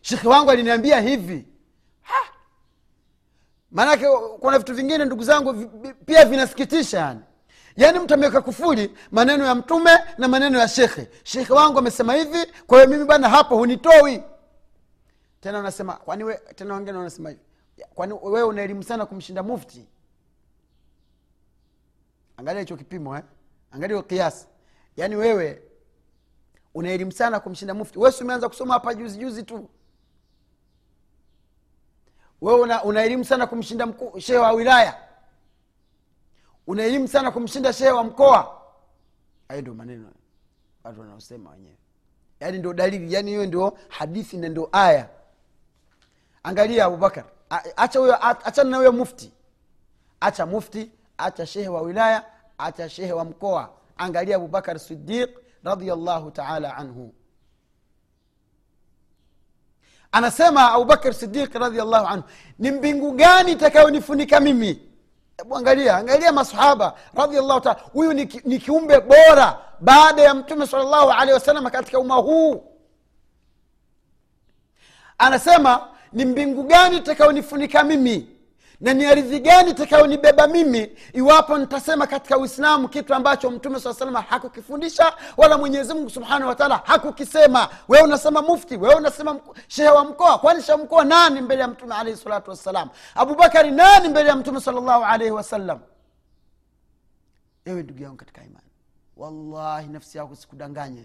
shekhe 0.00 0.28
wangu 0.28 0.50
aliniambia 0.50 1.00
hivi! 1.00 1.46
Maanake 3.70 4.06
kuna 4.40 4.58
vitu 4.58 4.74
vingine 4.74 5.04
ndugu 5.04 5.22
zangu 5.24 5.54
pia 6.06 6.24
vinasikitisha 6.24 6.98
yani. 6.98 7.20
Yaani 7.76 7.98
mtu 7.98 8.14
ameweka 8.14 8.40
kufuli 8.42 8.96
maneno 9.10 9.44
ya 9.46 9.54
mtume 9.54 9.90
na 10.18 10.28
maneno 10.28 10.58
ya 10.58 10.68
shekhe. 10.68 11.08
Shekhe 11.24 11.52
wangu 11.52 11.78
amesema 11.78 12.14
hivi 12.14 12.46
kwa 12.66 12.78
hiyo 12.78 12.90
mimi 12.90 13.04
bana 13.04 13.28
hapo 13.28 13.56
hunitoi. 13.56 14.22
Tena 15.40 15.58
unasema 15.58 15.92
kwani 15.92 16.24
we, 16.24 16.34
tena 16.54 16.74
wengine 16.74 16.98
wanasema 16.98 17.28
hivi 17.30 17.40
kwani 17.94 18.12
wewe 18.22 18.42
una 18.42 18.62
elimu 18.62 18.82
sana 18.82 19.06
kumshinda 19.06 19.42
mufti? 19.42 19.88
Angalia 22.36 22.60
hicho 22.60 22.76
kipimo 22.76 23.16
eh? 23.16 23.22
angalia 23.70 24.02
kiasi. 24.02 24.46
Yaani 24.96 25.16
wewe 25.16 25.62
una 26.74 26.90
elimu 26.90 27.12
sana 27.12 27.40
kumshinda 27.40 27.74
mufti. 27.74 27.98
Wesi 27.98 28.24
umeanza 28.24 28.48
kusoma 28.48 28.74
hapa 28.74 28.94
juzi 28.94 29.18
juzi 29.18 29.42
tu 29.42 29.68
wewe 32.40 32.60
una, 32.60 32.84
una 32.84 33.02
elimu 33.04 33.24
sana 33.24 33.46
kumshinda 33.46 33.88
shehe 34.18 34.38
wa 34.38 34.52
wilaya. 34.52 34.96
Una 36.66 36.82
elimu 36.84 37.08
sana 37.08 37.30
kumshinda 37.30 37.72
shehe 37.72 37.90
wa 37.90 38.04
mkoa. 38.04 38.62
Hayo 39.48 39.60
ndio 39.60 39.74
maneno 39.74 40.08
watu 40.84 41.00
wanaosema 41.00 41.50
wenyewe. 41.50 41.76
Yaani 42.40 42.58
ndio 42.58 42.72
dalili 42.72 43.14
yaani 43.14 43.30
hiyo 43.30 43.46
ndio 43.46 43.78
hadithi 43.88 44.36
na 44.36 44.48
ndio 44.48 44.68
aya. 44.72 45.08
Angalia 46.42 46.84
abubakar. 46.84 47.24
Acha 47.76 47.98
huyo 47.98 48.26
achana 48.46 48.70
na 48.70 48.76
huyo 48.76 48.92
mufti. 48.92 49.32
Acha 50.20 50.46
mufti 50.46 50.90
acha 51.18 51.46
shehe 51.46 51.68
wa 51.68 51.80
wilaya 51.82 52.24
acha 52.58 52.88
shehe 52.88 53.12
wa 53.12 53.24
mkoa. 53.24 53.70
Angalia 53.96 54.36
abubakar 54.36 54.78
sidiq 54.78 55.30
radiallahu 55.64 56.30
taala 56.30 56.76
anhu 56.76 57.14
anasema 60.16 60.72
abubakar 60.72 61.14
sidiq 61.14 61.54
radiallahu 61.54 62.06
anhu 62.06 62.24
ni 62.58 62.70
mbingu 62.70 63.12
gani 63.12 63.52
itakayonifunika 63.52 64.40
mimi? 64.40 64.78
Hebu 65.36 65.56
angalia 65.56 65.96
angalia 65.96 66.32
masahaba 66.32 66.94
radiallahu 67.14 67.60
taala. 67.60 67.80
Huyu 67.92 68.12
ni, 68.12 68.40
ni 68.44 68.58
kiumbe 68.58 69.00
bora 69.00 69.58
baada 69.80 70.22
ya 70.22 70.34
mtume 70.34 70.66
salllahu 70.66 71.10
alehi 71.10 71.32
wasallam 71.32 71.70
katika 71.70 71.98
umma 71.98 72.14
huu. 72.14 72.64
Anasema 75.18 75.88
ni 76.12 76.24
mbingu 76.24 76.62
gani 76.62 76.96
itakayonifunika 76.96 77.84
mimi 77.84 78.28
na 78.80 78.94
ni 78.94 79.04
ardhi 79.06 79.40
gani 79.40 79.70
itakayonibeba 79.70 80.46
mimi 80.46 80.96
iwapo 81.12 81.58
nitasema 81.58 82.06
katika 82.06 82.38
uislamu 82.38 82.88
kitu 82.88 83.14
ambacho 83.14 83.50
mtume 83.50 83.80
saa 83.80 83.94
salama 83.94 84.20
hakukifundisha 84.20 85.16
wala 85.36 85.58
mwenyezi 85.58 85.94
mungu 85.94 86.10
subhanahu 86.10 86.48
wataala 86.48 86.76
hakukisema? 86.84 87.68
Wewe 87.88 88.04
unasema 88.04 88.42
mufti 88.42 88.76
wewe 88.76 88.94
unasema 88.94 89.40
shehe 89.68 89.88
wa 89.88 90.04
mkoa. 90.04 90.38
Kwani 90.38 90.62
shehe 90.62 90.78
mkoa 90.78 91.04
nani 91.04 91.40
mbele 91.40 91.60
ya 91.62 91.68
mtume 91.68 91.94
alaihi 91.94 92.18
salatu 92.18 92.50
wassalam? 92.50 92.88
Abubakari 93.14 93.70
nani 93.70 94.08
mbele 94.08 94.28
ya 94.28 94.36
mtume 94.36 94.60
salllahu 94.60 95.04
alaihi 95.04 95.32
wasallam 95.32 95.80
ewe 97.64 97.82
ndugu 97.82 98.02
yangu 98.02 98.16
katika 98.16 98.44
imani 98.44 98.66
wallahi 99.16 99.88
nafsi 99.88 100.18
yako 100.18 100.36
sikudanganye. 100.36 101.04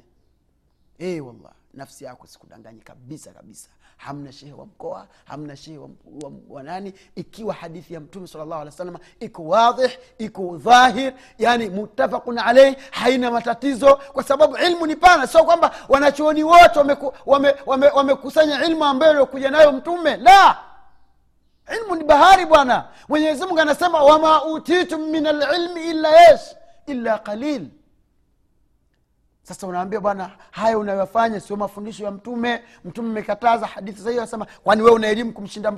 E 0.99 1.21
wallah 1.21 1.51
nafsi 1.73 2.03
yako 2.03 2.27
sikudanganye 2.27 2.81
kabisa 2.81 3.31
kabisa 3.31 3.69
hamna 4.05 4.31
shehe 4.31 4.53
wa 4.53 4.65
mkoa 4.65 5.07
hamna 5.25 5.55
shehe 5.55 5.77
wa, 5.77 6.81
ikiwa 7.15 7.53
hadithi 7.53 7.93
ya 7.93 7.99
mtume 7.99 8.27
sal 8.27 8.41
llahu 8.41 8.53
alih 8.61 8.65
wa 8.73 8.77
sallam 8.77 8.97
iko 9.19 9.43
wadhih 9.43 9.91
iko 10.17 10.57
dhahir 10.57 11.13
yani 11.37 11.69
mutafakun 11.69 12.37
alaih 12.37 12.75
haina 12.91 13.31
matatizo 13.31 13.95
kwa 13.95 14.23
sababu 14.23 14.57
ilmu 14.57 14.85
ni 14.85 14.95
pana. 14.95 15.27
Sio 15.27 15.43
kwamba 15.43 15.71
wanachuoni 15.89 16.43
wote 16.43 16.79
wamekusanya 16.79 17.15
wame, 17.25 17.55
wame, 17.65 17.87
wame 17.89 18.65
ilmu 18.65 18.85
ambayo 18.85 19.11
aliokuja 19.11 19.51
nayo 19.51 19.71
mtume. 19.71 20.17
La! 20.17 20.57
Ilmu 21.77 21.95
ni 21.95 22.03
bahari 22.03 22.45
bwana. 22.45 22.85
Mwenyezimungu 23.09 23.59
anasema 23.59 24.03
wama 24.03 24.45
utitum 24.45 25.01
min 25.01 25.25
alilmi 25.27 25.89
illa 25.89 26.09
yesh 26.21 26.55
illa 26.85 27.17
qalil 27.19 27.67
sasa 29.43 29.67
unaambia 29.67 29.99
bwana 29.99 30.31
haya 30.51 30.77
unayofanya 30.77 31.39
sio 31.39 31.55
mafundisho 31.55 32.03
ya 32.03 32.11
mtume. 32.11 32.63
Mtume 32.85 33.09
amekataza 33.09 33.65
hadithi 33.67 34.01
sahihi 34.01 34.17
anasema 34.19 34.45
kwani 34.63 34.81
wee 34.81 34.91
una 34.91 35.07
elimu 35.07 35.33
kumshinda, 35.33 35.73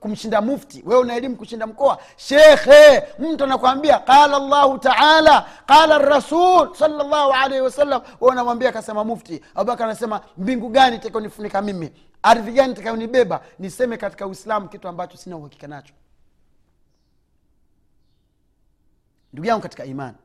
kumshinda 0.00 0.40
mufti? 0.40 0.82
Wewe 0.86 1.00
una 1.00 1.14
elimu 1.16 1.36
kushinda 1.36 1.66
mkoa? 1.66 1.98
Shekhe 2.16 3.02
mtu 3.18 3.44
anakwambia 3.44 3.98
qala 3.98 4.38
llahu 4.38 4.78
taala 4.78 5.46
qala 5.66 5.98
rasul 5.98 6.74
salllahu 6.74 7.32
alaihi 7.32 7.64
wasallam 7.64 8.02
we 8.20 8.28
unamwambia 8.28 8.68
akasema 8.68 9.04
mufti. 9.04 9.42
Abubakar 9.54 9.86
anasema 9.86 10.20
mbingu 10.38 10.68
gani 10.68 10.96
itakayonifunika 10.96 11.62
mimi? 11.62 11.92
Ardhi 12.22 12.52
gani 12.52 12.72
itakayonibeba? 12.72 13.40
Niseme 13.58 13.96
katika 13.96 14.26
uislamu 14.26 14.68
kitu 14.68 14.88
ambacho 14.88 15.16
sina 15.16 15.36
uhakika 15.36 15.66
nacho. 15.66 15.94
Ndugu 19.32 19.48
yangu 19.48 19.62
katika 19.62 19.84
imani 19.84 20.16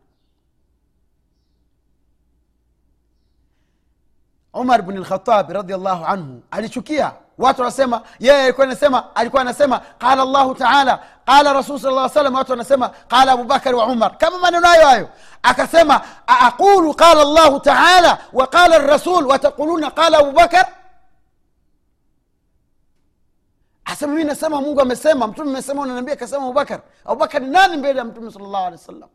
umar 4.53 4.81
bn 4.81 4.98
lkhatabi 4.98 5.53
radiallahu 5.53 6.05
anhu 6.05 6.41
alichukia 6.51 7.12
watu 7.38 7.62
wanasema 7.62 8.01
yeye 8.20 8.43
alikuwa 8.43 8.65
anasema 8.67 9.15
alikuwa 9.15 9.41
anasema 9.41 9.79
qala 9.79 10.25
llahu 10.25 10.55
taala 10.55 11.00
qala 11.25 11.53
rasul 11.53 11.79
sal 11.79 11.93
lla 11.93 12.10
salam 12.10 12.36
watu 12.36 12.51
wanasema 12.51 12.89
qala 12.89 13.31
abubakari 13.31 13.75
wa 13.75 13.86
umar 13.86 14.17
kama 14.17 14.38
maneno 14.38 14.67
hayo 14.67 14.86
hayo 14.86 15.10
akasema 15.43 16.01
aqulu 16.27 16.93
qala 16.93 17.24
llahu 17.24 17.60
taala 17.60 18.17
wa 18.34 18.48
qala 18.48 18.77
rasul 18.77 19.27
wataquluna 19.27 19.91
qala 19.91 20.17
abubakar 20.17 20.65
asema 23.86 24.13
mi 24.13 24.24
nasema 24.24 24.62
mungu 24.62 24.81
amesema 24.81 25.27
mtume 25.27 25.50
amesema 25.50 25.81
unaniambia 25.81 26.13
akasema 26.13 26.43
abubakar 26.43 26.79
abubakar 27.05 27.41
ni 27.41 27.48
nani 27.50 27.77
mbele 27.77 28.00
ya 28.00 28.05
mtume 28.05 28.31
sal 28.31 28.41
llahu 28.41 28.55
alehi 28.65 28.72
wa 28.81 28.86
sallam 28.86 29.10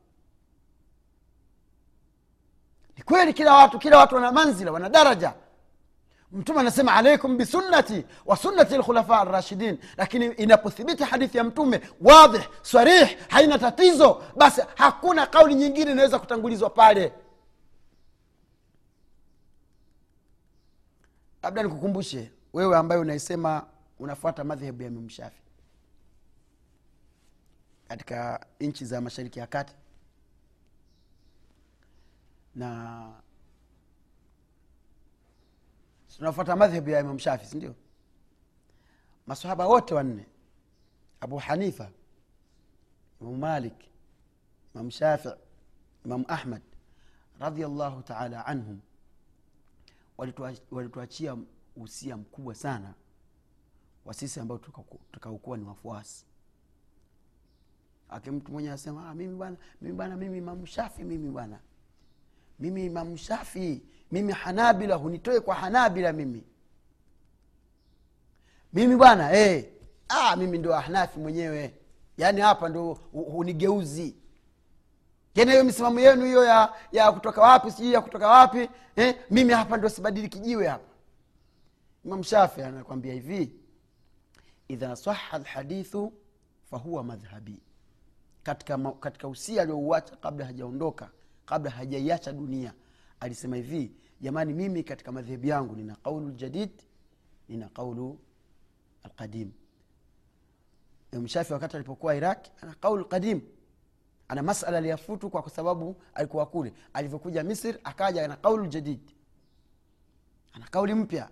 kweli 3.07 3.33
kila 3.35 3.55
watu 3.55 3.79
kila 3.79 3.99
watu 3.99 4.15
wana 4.15 4.33
manzila 4.33 4.73
wana 4.73 4.89
daraja. 4.89 5.35
Mtume 6.33 6.61
anasema 6.61 6.95
alaikum 6.95 7.37
bisunnati 7.37 8.05
wa 8.27 8.37
sunnati 8.37 8.77
lkhulafa 8.79 9.25
rashidin 9.25 9.79
lakini 9.97 10.27
inapothibiti 10.27 11.05
hadithi 11.05 11.39
ya 11.39 11.45
mtume 11.45 11.81
wadhih 12.01 12.43
sarih 12.63 13.19
haina 13.29 13.59
tatizo 13.59 14.23
basi 14.37 14.63
hakuna 14.75 15.27
kauli 15.27 15.55
nyingine 15.55 15.91
inaweza 15.93 16.19
kutangulizwa 16.19 16.71
pale. 16.71 17.13
Labda 21.43 21.63
nikukumbushe 21.63 22.33
wewe 22.53 22.77
ambaye 22.77 23.01
unaisema 23.01 23.67
unafuata 23.99 24.45
madhehebu 24.45 24.83
ya 24.83 24.91
mimshafi 24.91 25.43
katika 27.89 28.47
nchi 28.61 28.85
za 28.85 29.01
mashariki 29.01 29.39
ya 29.39 29.47
kati 29.47 29.75
na 32.57 33.13
tunafuata 36.17 36.57
madhhebu 36.57 36.91
ya 36.91 37.01
imam 37.01 37.19
shafi 37.19 37.47
sindio 37.47 37.75
masahaba 39.27 39.67
wote 39.67 39.95
wanne 39.95 40.27
abu 41.21 41.37
hanifa 41.37 41.91
imamu 43.21 43.37
malik 43.37 43.75
imam 44.75 44.91
shafii 44.91 45.31
imam 46.05 46.25
ahmad 46.29 46.63
radiallahu 47.41 48.03
taala 48.03 48.47
anhum 48.47 48.81
walituachia 50.71 51.37
usia 51.77 52.17
mkubwa 52.17 52.55
sana 52.55 52.95
wa 54.05 54.15
sisi 54.15 54.41
ambao 54.41 54.59
tukaku- 54.59 54.99
ni 55.57 55.65
wafuasi. 55.65 56.25
Akimtu 58.09 58.53
mwenye 58.53 58.71
asema 58.71 59.09
ah, 59.11 59.15
mimi 59.15 59.35
bwana 59.37 59.57
mimi 59.81 59.95
bwana 59.95 60.17
mimi 60.17 60.39
imamu 60.39 60.67
shafi 60.67 61.05
mimi 61.05 61.31
bwana 61.31 61.61
mimi 62.59 62.87
imamu 62.87 63.17
shafi 63.17 63.83
mimi 64.11 64.33
hanabila 64.33 64.95
hunitoe 64.95 65.41
kwa 65.41 65.55
hanabila 65.55 66.13
mimi. 66.13 66.45
Mimi 68.73 68.97
bwana 68.97 69.29
hey. 69.29 69.63
ah, 70.09 70.37
mimi 70.37 70.59
ndo 70.59 70.75
ahnafi 70.75 71.19
mwenyewe. 71.21 71.75
Yaani 72.17 72.41
hapa 72.41 72.69
ndo 72.69 72.93
hunigeuzi. 73.13 74.17
Tena 75.35 75.53
hiyo 75.53 75.65
misimamo 75.65 76.01
yenu 76.01 76.25
hiyo 76.25 76.45
ya, 76.45 76.73
ya 76.93 77.13
kutoka 77.13 77.41
wapi 77.43 77.71
sijui 77.71 77.93
ya 77.93 78.01
kutoka 78.01 78.29
wapi 78.29 78.69
eh, 78.97 79.17
mimi 79.31 79.53
hapa 79.53 79.77
ndo 79.77 79.89
sibadili 79.89 80.29
kijiwe 80.29 80.67
hapa. 80.69 80.95
Imam 82.05 82.23
shafi 82.23 82.63
anakwambia 82.63 83.13
hivi 83.15 83.53
idha 84.69 84.97
saha 84.97 85.39
lhadithu 85.39 86.13
fahuwa 86.71 87.05
madhhabi. 87.05 87.59
Katika, 88.43 88.79
katika 88.79 89.29
usia 89.29 89.63
aliouacha 89.63 90.17
kabla 90.17 90.47
hajaondoka 90.47 91.11
kabla 91.47 91.71
hajaiacha 91.71 92.33
dunia. 92.33 92.75
Alisema 93.21 93.57
hivi 93.57 93.93
jamani 94.21 94.53
mimi 94.53 94.83
katika 94.83 95.13
madhehebu 95.13 95.47
yangu 95.47 95.77
nina 95.77 95.97
qaulu 95.97 96.29
ljadid 96.31 96.71
nina 97.49 97.69
qaulu 97.69 98.19
alqadim. 99.03 99.53
Mshafi 101.13 101.53
wakati 101.53 101.77
alipokuwa 101.77 102.15
iraq 102.17 102.47
ana 102.63 102.75
qaulu 102.75 103.05
qadim. 103.05 103.41
Ana 104.29 104.43
masala 104.43 104.79
aliyafutu 104.79 105.31
kwa 105.31 105.51
sababu 105.51 105.97
alikuwa 106.15 106.47
kule. 106.47 106.73
Alivyokuja 106.93 107.43
misri 107.45 107.79
akaja 107.85 108.25
ana 108.25 108.37
qaulu 108.37 108.67
jadid. 108.67 109.01
Ana 110.53 110.67
kauli 110.69 110.95
mpya. 110.95 111.29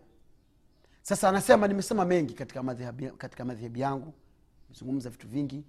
Sasa 1.02 1.28
anasema 1.28 1.68
nimesema 1.68 2.04
mengi 2.04 2.34
katika 2.34 3.44
madhehebu 3.44 3.78
yangu. 3.78 4.14
Nimezungumza 4.68 5.10
vitu 5.10 5.28
vingi. 5.28 5.64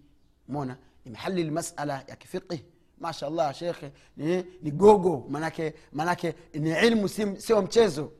Mona 0.47 0.77
nimehalil 1.05 1.51
masala 1.51 2.03
ya 2.07 2.15
kifiqih 2.15 2.63
mashallah 2.99 3.53
shekhe 3.53 3.91
ni, 4.17 4.43
ni 4.61 4.71
gogo 4.71 5.25
manake 5.29 5.73
manake 5.91 6.35
ni 6.53 6.69
ilmu 6.87 7.09
sio 7.37 7.61
mchezo. 7.61 8.11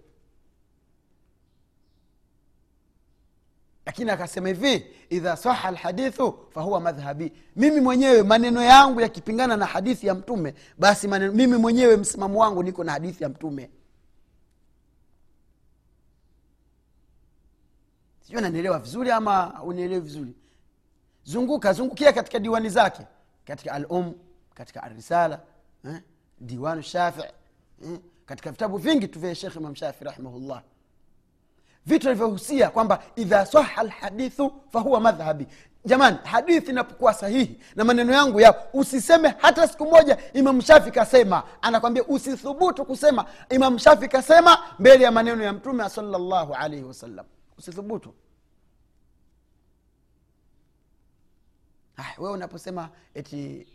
Lakini 3.86 4.12
akasema 4.12 4.48
hivi 4.48 4.86
idha 5.10 5.38
saha 5.38 5.72
lhadithu 5.72 6.40
fahuwa 6.50 6.80
madhhabi. 6.82 7.32
Mimi 7.56 7.82
mwenyewe 7.82 8.24
maneno 8.24 8.62
yangu 8.64 9.02
yakipingana 9.02 9.58
na 9.58 9.66
hadithi 9.66 10.08
ya 10.08 10.14
mtume 10.16 10.54
basi 10.78 11.08
maneno, 11.08 11.34
mimi 11.34 11.58
mwenyewe 11.58 11.98
msimamo 11.98 12.40
wangu 12.40 12.64
niko 12.64 12.84
na 12.84 12.92
hadithi 12.92 13.24
ya 13.24 13.30
mtume. 13.30 13.70
Sijui 18.22 18.42
nanielewa 18.42 18.80
vizuri 18.80 19.12
ama 19.12 19.64
unielewi 19.64 20.02
vizuri. 20.02 20.36
Zunguka 21.24 21.74
zungukia 21.74 22.14
katika 22.14 22.40
diwani 22.40 22.70
zake 22.70 23.08
katika 23.46 23.72
alum 23.74 24.14
katika 24.56 24.84
arisala 24.84 25.40
eh? 25.86 26.02
diwanu 26.40 26.82
shafii 26.82 27.22
eh? 27.84 28.00
katika 28.26 28.52
vitabu 28.52 28.78
vingi 28.78 29.08
tu 29.08 29.20
vya 29.20 29.36
shekh 29.36 29.56
imam 29.56 29.74
rahimahullah 30.00 30.64
vitu 31.86 32.08
alivyohusia 32.10 32.70
kwamba 32.70 33.04
idha 33.16 33.46
saha 33.46 33.84
lhadithu 33.84 34.54
fahuwa 34.72 35.00
madhhabi 35.00 35.48
jamani 35.86 36.18
hadithi 36.24 36.72
inapokuwa 36.72 37.14
sahihi 37.14 37.62
na 37.76 37.84
maneno 37.84 38.14
yangu 38.14 38.40
yao 38.42 38.56
usiseme 38.74 39.36
hata 39.38 39.68
siku 39.68 39.86
moja 39.86 40.18
imam 40.34 40.62
shafi 40.62 40.92
kasema 40.92 41.44
anakwambia 41.62 42.04
usithubutu 42.04 42.86
kusema 42.86 43.26
imam 43.50 43.80
shafi 43.80 44.08
kasema 44.08 44.58
mbele 44.80 45.04
ya 45.04 45.12
maneno 45.12 45.44
ya 45.44 45.54
mtume 45.54 45.90
salllahu 45.90 46.54
alaihi 46.54 46.84
wasallam 46.84 47.26
usithubutu 47.58 48.14
Ah, 51.98 52.14
wewe 52.18 52.34
unaposema 52.34 52.90
eti, 53.14 53.68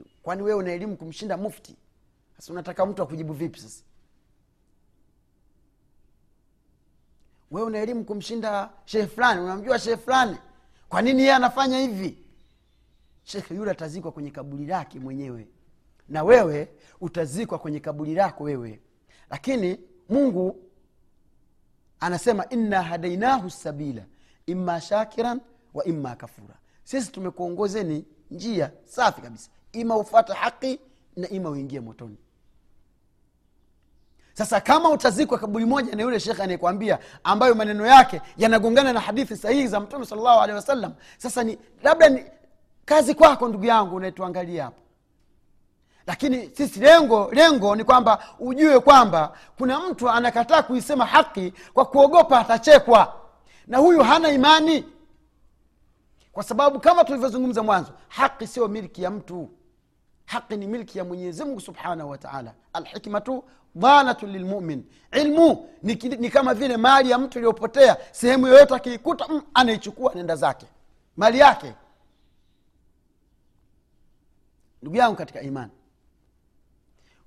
eti 0.00 0.16
kwani 0.22 0.42
wewe 0.42 0.58
una 0.58 0.72
elimu 0.72 0.96
kumshinda 0.96 1.36
mufti? 1.36 1.76
Sasa 2.36 2.52
unataka 2.52 2.86
mtu 2.86 3.02
akujibu 3.02 3.32
vipi 3.32 3.60
sasa? 3.60 3.84
Wewe 7.50 7.66
una 7.66 7.78
elimu 7.78 8.04
kumshinda 8.04 8.70
shehe 8.84 9.06
fulani? 9.06 9.40
Unamjua 9.40 9.78
shehe 9.78 9.96
fulani? 9.96 10.36
Kwa 10.88 11.02
nini 11.02 11.20
yeye 11.20 11.34
anafanya 11.34 11.78
hivi? 11.78 12.18
Shekhe 13.22 13.54
yule 13.54 13.70
atazikwa 13.70 14.12
kwenye 14.12 14.30
kaburi 14.30 14.66
lake 14.66 14.98
mwenyewe. 15.00 15.48
Na 16.08 16.22
wewe 16.22 16.68
utazikwa 17.00 17.58
kwenye 17.58 17.80
kaburi 17.80 18.14
lako 18.14 18.44
wewe. 18.44 18.80
Lakini 19.30 19.80
mungu 20.08 20.64
anasema 22.00 22.48
inna 22.48 22.82
hadainahu 22.82 23.50
sabila 23.50 24.04
imma 24.46 24.80
shakiran 24.80 25.40
wa 25.74 25.84
imma 25.84 26.16
kafura. 26.16 26.54
Sisi 26.84 27.12
tumekuongozeni 27.12 28.04
njia 28.30 28.72
safi 28.84 29.20
kabisa 29.20 29.50
ima 29.80 29.96
ufate 29.96 30.32
haki 30.32 30.80
na 31.16 31.28
ima 31.28 31.50
uingie 31.50 31.80
motoni. 31.80 32.16
Sasa 34.34 34.60
kama 34.60 34.88
utazikwa 34.90 35.38
kaburi 35.38 35.64
moja 35.64 35.96
na 35.96 36.02
yule 36.02 36.20
shekhe 36.20 36.42
anayekwambia 36.42 36.98
ambayo 37.24 37.54
maneno 37.54 37.86
yake 37.86 38.20
yanagongana 38.36 38.92
na 38.92 39.00
hadithi 39.00 39.36
sahihi 39.36 39.66
za 39.66 39.80
mtume 39.80 40.06
salllahu 40.06 40.40
alehi 40.40 40.56
wasallam 40.56 40.92
sasa 41.16 41.44
ni 41.44 41.58
labda 41.82 42.08
ni 42.08 42.24
kazi 42.84 43.14
kwako 43.14 43.48
ndugu 43.48 43.64
yangu 43.64 43.96
unayetuangalia 43.96 44.64
hapo 44.64 44.80
lakini 46.06 46.50
sisi 46.56 46.80
lengo 46.80 47.30
lengo 47.32 47.76
ni 47.76 47.84
kwamba 47.84 48.24
ujue 48.38 48.80
kwamba 48.80 49.32
kuna 49.58 49.80
mtu 49.80 50.10
anakataa 50.10 50.62
kuisema 50.62 51.06
haki 51.06 51.52
kwa 51.74 51.84
kuogopa 51.84 52.40
atachekwa. 52.40 53.14
Na 53.66 53.78
huyu 53.78 54.02
hana 54.02 54.30
imani. 54.30 54.84
Kwa 56.32 56.42
sababu 56.42 56.80
kama 56.80 57.04
tulivyozungumza 57.04 57.62
mwanzo 57.62 57.92
haki 58.08 58.46
sio 58.46 58.68
miliki 58.68 59.02
ya 59.02 59.10
mtu 59.10 59.50
haki 60.28 60.56
ni 60.56 60.66
milki 60.66 60.98
ya 60.98 61.04
mwenyezi 61.04 61.44
mungu 61.44 61.60
subhanahu 61.60 62.10
wataala 62.10 62.54
alhikmatu 62.72 63.44
dhanatu 63.76 64.26
lilmumin. 64.26 64.84
Ilmu 65.12 65.68
ni, 65.82 65.94
ni 65.94 66.30
kama 66.30 66.54
vile 66.54 66.76
mali 66.76 67.10
ya 67.10 67.18
mtu 67.18 67.38
iliyopotea. 67.38 67.96
Sehemu 68.12 68.46
yoyote 68.46 68.74
akiikuta 68.74 69.28
mm, 69.28 69.42
anaichukua 69.54 70.14
nenda 70.14 70.36
zake. 70.36 70.66
Mali 71.16 71.38
yake. 71.38 71.74
Ndugu 74.82 74.96
yangu 74.96 75.16
katika 75.16 75.40
imani 75.40 75.70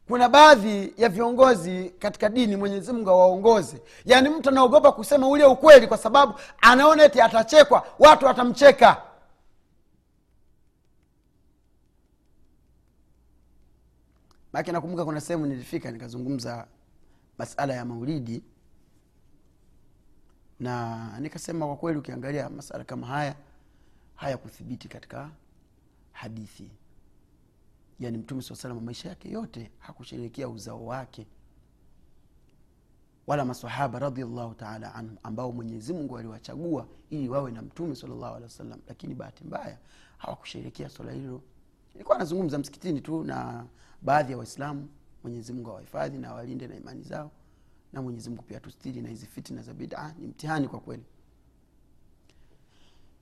kuna 0.07 0.29
baadhi 0.29 0.93
ya 0.97 1.09
viongozi 1.09 1.93
katika 1.99 2.29
dini 2.29 2.55
mwenyezi 2.55 2.93
mungu 2.93 3.09
awaongoze. 3.09 3.81
Yaani 4.05 4.29
mtu 4.29 4.49
anaogopa 4.49 4.91
kusema 4.91 5.27
ule 5.27 5.45
ukweli 5.45 5.87
kwa 5.87 5.97
sababu 5.97 6.33
anaona 6.61 7.03
eti 7.03 7.21
atachekwa 7.21 7.85
watu 7.99 8.25
watamcheka 8.25 9.01
maki 14.53 14.71
nakumbuka 14.71 15.05
kuna 15.05 15.21
sehemu 15.21 15.45
nilifika 15.45 15.91
nikazungumza 15.91 16.67
masala 17.37 17.73
ya 17.73 17.85
maulidi. 17.85 18.43
Na 20.59 21.19
nikasema 21.19 21.65
kwa 21.65 21.77
kweli 21.77 21.99
ukiangalia 21.99 22.49
masala 22.49 22.83
kama 22.83 23.07
haya 23.07 23.35
haya 24.15 24.37
kuthibiti 24.37 24.87
katika 24.87 25.29
hadithi. 26.11 26.71
Yani 27.99 28.17
mtume 28.17 28.41
saa 28.41 28.55
salama 28.55 28.81
maisha 28.81 29.09
yake 29.09 29.31
yote 29.31 29.71
hakusherekea 29.79 30.49
uzao 30.49 30.85
wake. 30.85 31.27
Wala 33.27 33.45
masahaba 33.45 33.99
radiallahu 33.99 34.53
taala 34.55 34.95
anhum 34.95 35.17
ambao 35.23 35.51
mwenyezi 35.51 35.93
mungu 35.93 36.17
aliwachagua 36.17 36.87
ili 37.09 37.29
wawe 37.29 37.51
na 37.51 37.61
mtume 37.61 37.95
salllahu 37.95 38.25
alehi 38.25 38.43
wasallam. 38.43 38.79
Lakini 38.87 39.15
bahati 39.15 39.43
mbaya 39.43 39.77
hawakusherekea 40.17 40.89
swala 40.89 41.11
hilo. 41.11 41.41
Ilikuwa 41.95 42.15
anazungumza 42.15 42.57
msikitini 42.57 43.01
tu 43.01 43.23
na 43.23 43.65
baadhi 44.01 44.31
ya 44.31 44.37
waislamu 44.37 44.89
mwenyezi 45.23 45.53
mungu 45.53 45.69
awahifadhi 45.69 46.17
na 46.17 46.27
awalinde 46.29 46.67
na 46.67 46.75
imani 46.75 47.03
zao 47.03 47.31
na 47.93 48.01
mwenyezi 48.01 48.29
mungu 48.29 48.43
pia 48.43 48.59
tustiri 48.59 49.01
na 49.01 49.09
hizi 49.09 49.25
fitna 49.25 49.61
za 49.61 49.73
bida. 49.73 50.15
Ni 50.19 50.27
mtihani 50.27 50.67
kwa 50.67 50.79
kweli. 50.79 51.03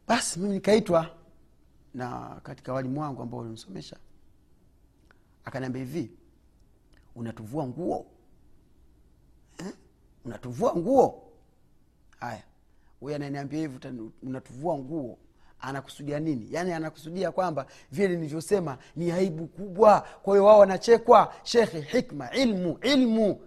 Basi 0.08 0.40
mimi 0.40 0.54
nikaitwa 0.54 1.16
na 1.94 2.40
katika 2.44 2.74
walimu 2.74 3.02
wangu 3.02 3.22
ambao 3.22 3.40
walinisomesha. 3.40 3.98
Akaniambia 5.46 5.82
hivi 5.84 6.12
unatuvua 7.16 7.68
nguo? 7.68 8.06
Eh? 9.58 9.74
unatuvua 10.26 10.76
nguo? 10.76 11.32
Haya. 12.20 12.44
Huyu 13.00 13.16
ananiambia 13.16 13.60
hivi 13.60 13.80
unatuvua 14.24 14.78
nguo 14.78 15.18
anakusudia 15.62 16.20
nini? 16.20 16.48
Yaani 16.52 16.74
anakusudia 16.74 17.32
kwamba 17.32 17.66
vile 17.92 18.08
nilivyosema 18.08 18.78
ni 18.96 19.12
aibu 19.12 19.48
kubwa. 19.48 20.08
Kwa 20.24 20.34
hiyo 20.34 20.46
wao 20.46 20.60
wanachekwa. 20.60 21.34
Shekhe 21.44 21.80
hikma 21.82 22.32
ilmu 22.32 22.78
ilmu 22.82 23.42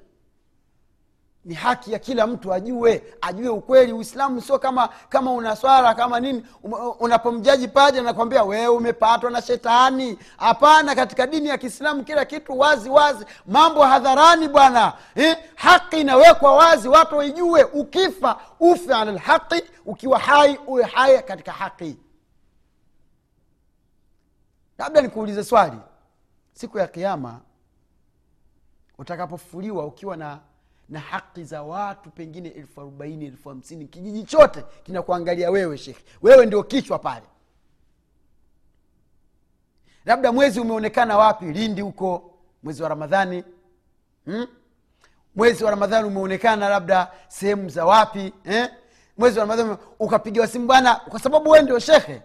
ni 1.45 1.55
haki 1.55 1.93
ya 1.93 1.99
kila 1.99 2.27
mtu 2.27 2.53
ajue 2.55 3.05
ajue 3.21 3.49
ukweli. 3.49 3.93
Uislamu 3.93 4.41
sio 4.41 4.59
kama 4.59 4.89
kama 5.09 5.33
una 5.33 5.57
swala 5.57 5.95
kama 5.95 6.21
nini. 6.21 6.47
Unapomjaji 7.01 7.69
paja 7.69 8.03
nakwambia 8.03 8.45
wewe 8.45 8.69
umepatwa 8.69 9.31
na 9.31 9.43
shetani. 9.43 10.19
Hapana 10.37 10.95
katika 10.95 11.27
dini 11.27 11.49
ya 11.49 11.59
kiislamu 11.59 12.05
kila 12.05 12.25
kitu 12.25 12.59
wazi 12.59 12.89
wazi. 12.91 13.25
Mambo 13.47 13.83
hadharani 13.83 14.49
bwana. 14.49 14.93
Eh? 15.15 15.37
haki 15.55 16.01
inawekwa 16.01 16.55
wazi 16.57 16.89
watu 16.89 17.17
waijue. 17.17 17.65
Ukifa 17.65 18.41
ufe 18.61 18.95
ala 18.95 19.13
lhaqi 19.13 19.63
ukiwa 19.87 20.19
hai 20.19 20.59
uwe 20.67 20.83
hai 20.85 21.23
katika 21.23 21.53
haki 21.53 21.97
labda 24.79 25.01
nikuulize 25.03 25.45
swali. 25.45 25.77
Siku 26.53 26.79
ya 26.79 26.87
kiama 26.87 27.41
utakapofuliwa 28.99 29.87
ukiwa 29.87 30.17
na 30.17 30.39
na 30.93 31.01
haki 31.01 31.45
za 31.45 31.63
watu 31.63 32.11
pengine 32.11 32.49
elfu 32.49 32.81
arobaini 32.81 33.25
elfu 33.27 33.49
hamsini. 33.49 33.87
Kijiji 33.87 34.25
chote 34.25 34.65
kinakuangalia 34.83 35.51
wewe 35.51 35.79
shekhe 35.79 36.05
wewe 36.23 36.47
ndio 36.47 36.63
kichwa 36.63 36.99
pale. 36.99 37.27
Labda 40.05 40.33
mwezi 40.33 40.61
umeonekana 40.61 41.17
wapi? 41.17 41.45
Lindi 41.45 41.81
huko 41.81 42.35
mwezi 42.63 42.83
wa 42.83 42.89
ramadhani. 42.89 43.45
Hmm? 44.25 44.47
mwezi 45.35 45.65
wa 45.65 45.71
ramadhani 45.71 46.09
umeonekana 46.09 46.69
labda 46.69 47.13
sehemu 47.29 47.69
za 47.69 47.85
wapi? 47.85 48.33
Eh? 48.45 48.71
mwezi 49.19 49.39
wa 49.39 49.45
ramadhani 49.45 49.77
ukapigiwa 49.99 50.47
simu 50.47 50.67
bwana 50.67 50.95
kwa 50.95 51.21
sababu 51.21 51.51
wewe 51.51 51.63
ndio 51.65 51.79
shekhe 51.79 52.23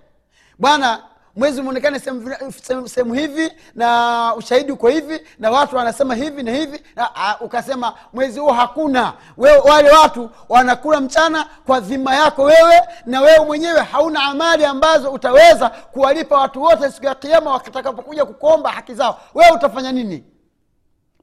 bwana 0.59 1.03
mwezi 1.37 1.59
umeonekana 1.61 1.99
sehemu 2.89 3.13
hivi 3.13 3.51
na 3.75 4.33
ushahidi 4.37 4.71
uko 4.71 4.87
hivi 4.87 5.21
na 5.39 5.51
watu 5.51 5.75
wanasema 5.75 6.15
hivi 6.15 6.43
na 6.43 6.51
hivi 6.51 6.81
na, 6.95 7.15
a, 7.15 7.37
ukasema 7.41 7.93
mwezi 8.13 8.39
huo 8.39 8.51
hakuna. 8.51 9.13
Wewe 9.37 9.57
wale 9.57 9.91
watu 9.91 10.29
wanakula 10.49 11.01
mchana 11.01 11.45
kwa 11.65 11.79
dhima 11.79 12.15
yako 12.15 12.43
wewe 12.43 12.81
na 13.05 13.21
wewe 13.21 13.45
mwenyewe 13.45 13.81
hauna 13.81 14.23
amali 14.23 14.65
ambazo 14.65 15.11
utaweza 15.11 15.69
kuwalipa 15.69 16.37
watu 16.37 16.61
wote 16.61 16.91
siku 16.91 17.05
ya 17.05 17.15
kiama 17.15 17.51
wakitakapokuja 17.51 18.25
kukuomba 18.25 18.71
haki 18.71 18.93
zao. 18.93 19.19
Wewe 19.33 19.51
utafanya 19.51 19.91
nini? 19.91 20.23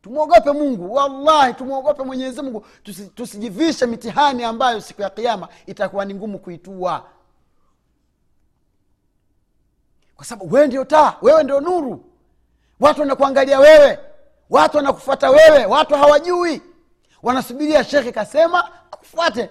Tumwogope 0.03 0.53
mungu 0.53 0.94
wallahi 0.94 1.55
tumwogope 1.55 2.03
mwenyezi 2.03 2.42
mungu. 2.42 2.66
Tusi, 2.83 3.07
tusijivishe 3.07 3.87
mitihani 3.87 4.44
ambayo 4.44 4.81
siku 4.81 5.03
ya 5.03 5.11
kiama 5.11 5.48
itakuwa 5.66 6.05
ni 6.05 6.14
ngumu 6.14 6.38
kuitua 6.38 7.03
kwa 10.25 10.29
sababu 10.29 10.55
wewe 10.55 10.67
ndio 10.67 10.85
taa 10.85 11.15
wewe 11.23 11.43
ndio 11.43 11.61
nuru. 11.61 12.05
Watu 12.81 13.01
wanakuangalia 13.01 13.59
wewe. 13.59 13.99
Watu 14.51 14.77
wanakufuata 14.77 15.31
wewe. 15.31 15.65
Watu 15.67 15.95
hawajui. 15.95 16.63
Wanasubiria 17.23 17.85
shekhe 17.85 18.13
kasema 18.13 18.69
akufuate. 18.93 19.51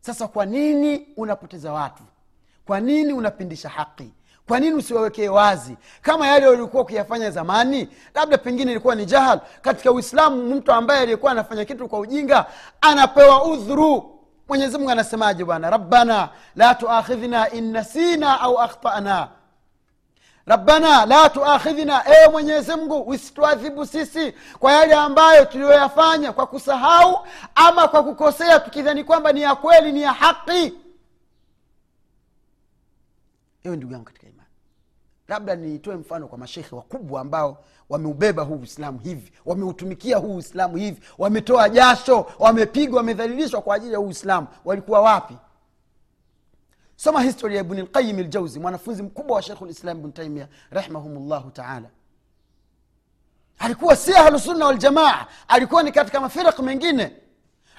Sasa 0.00 0.28
kwa 0.28 0.46
nini 0.46 1.06
unapoteza 1.16 1.72
watu? 1.72 2.02
Kwa 2.66 2.80
nini 2.80 3.12
unapindisha 3.12 3.68
haki? 3.68 4.10
Kwa 4.48 4.60
nini 4.60 4.74
usiwawekee 4.74 5.28
wazi? 5.28 5.76
Kama 6.02 6.26
yale 6.28 6.46
walikuwa 6.46 6.84
kuyafanya 6.84 7.30
zamani 7.30 7.88
labda 8.14 8.38
pengine 8.38 8.70
ilikuwa 8.70 8.94
ni 8.94 9.06
jahal. 9.06 9.40
Katika 9.62 9.92
uislamu 9.92 10.54
mtu 10.54 10.72
ambaye 10.72 11.00
aliyekuwa 11.00 11.32
anafanya 11.32 11.64
kitu 11.64 11.88
kwa 11.88 11.98
ujinga 11.98 12.46
anapewa 12.80 13.44
udhuru. 13.44 14.18
Mwenyezimungu 14.48 14.90
anasemaje 14.90 15.44
bwana? 15.44 15.70
Rabbana 15.70 16.28
la 16.56 16.74
tuakhidhna 16.74 17.50
in 17.50 17.72
nasina 17.72 18.40
au 18.40 18.58
akhtana 18.58 19.28
rabbana 20.46 21.06
la 21.06 21.28
tuakhidhna 21.30 22.02
ewe 22.06 22.28
mwenyezi 22.32 22.70
mungu 22.76 23.00
usituadhibu 23.00 23.86
sisi 23.86 24.34
kwa 24.58 24.72
yale 24.72 24.94
ambayo 24.94 25.44
tuliyoyafanya 25.44 26.32
kwa 26.32 26.46
kusahau 26.46 27.26
ama 27.54 27.88
kwa 27.88 28.02
kukosea 28.04 28.60
tukidhani 28.60 29.04
kwamba 29.04 29.32
ni 29.32 29.42
ya 29.42 29.54
kweli 29.54 29.92
ni 29.92 30.02
ya 30.02 30.12
haki. 30.12 30.74
Ewe 33.64 33.76
ndugu 33.76 33.92
yangu 33.92 34.04
katika 34.04 34.26
imani 34.26 34.48
labda 35.28 35.56
nitoe 35.56 35.96
mfano 35.96 36.28
kwa 36.28 36.38
mashekhe 36.38 36.76
wakubwa 36.76 37.20
ambao 37.20 37.64
wameubeba 37.88 38.42
huu 38.42 38.54
uislamu 38.56 38.98
hivi 38.98 39.32
wameutumikia 39.46 40.16
huu 40.16 40.36
uislamu 40.36 40.76
hivi 40.76 41.00
wametoa 41.18 41.68
jasho 41.68 42.26
wamepigwa 42.38 42.96
wamedhalilishwa 42.96 43.62
kwa 43.62 43.74
ajili 43.74 43.92
ya 43.92 43.98
huu 43.98 44.06
uislamu. 44.06 44.46
Walikuwa 44.64 45.00
wapi 45.00 45.36
soma 47.02 47.22
historia 47.22 47.58
ya 47.58 47.64
ibni 48.00 48.22
ljauzi 48.22 48.60
mwanafunzi 48.60 49.02
mkubwa 49.02 49.36
wa 49.36 49.42
shekhu 49.42 49.66
lislam 49.66 49.98
ibnu 49.98 50.12
taimia 50.12 50.48
rahimahumllahu 50.70 51.50
taala. 51.50 51.88
Alikuwa 53.58 53.96
si 53.96 54.14
ahlusunna 54.14 54.66
waljamaa 54.66 55.26
alikuwa 55.48 55.82
ni 55.82 55.92
katika 55.92 56.20
mafiraq 56.20 56.58
mengine. 56.58 57.16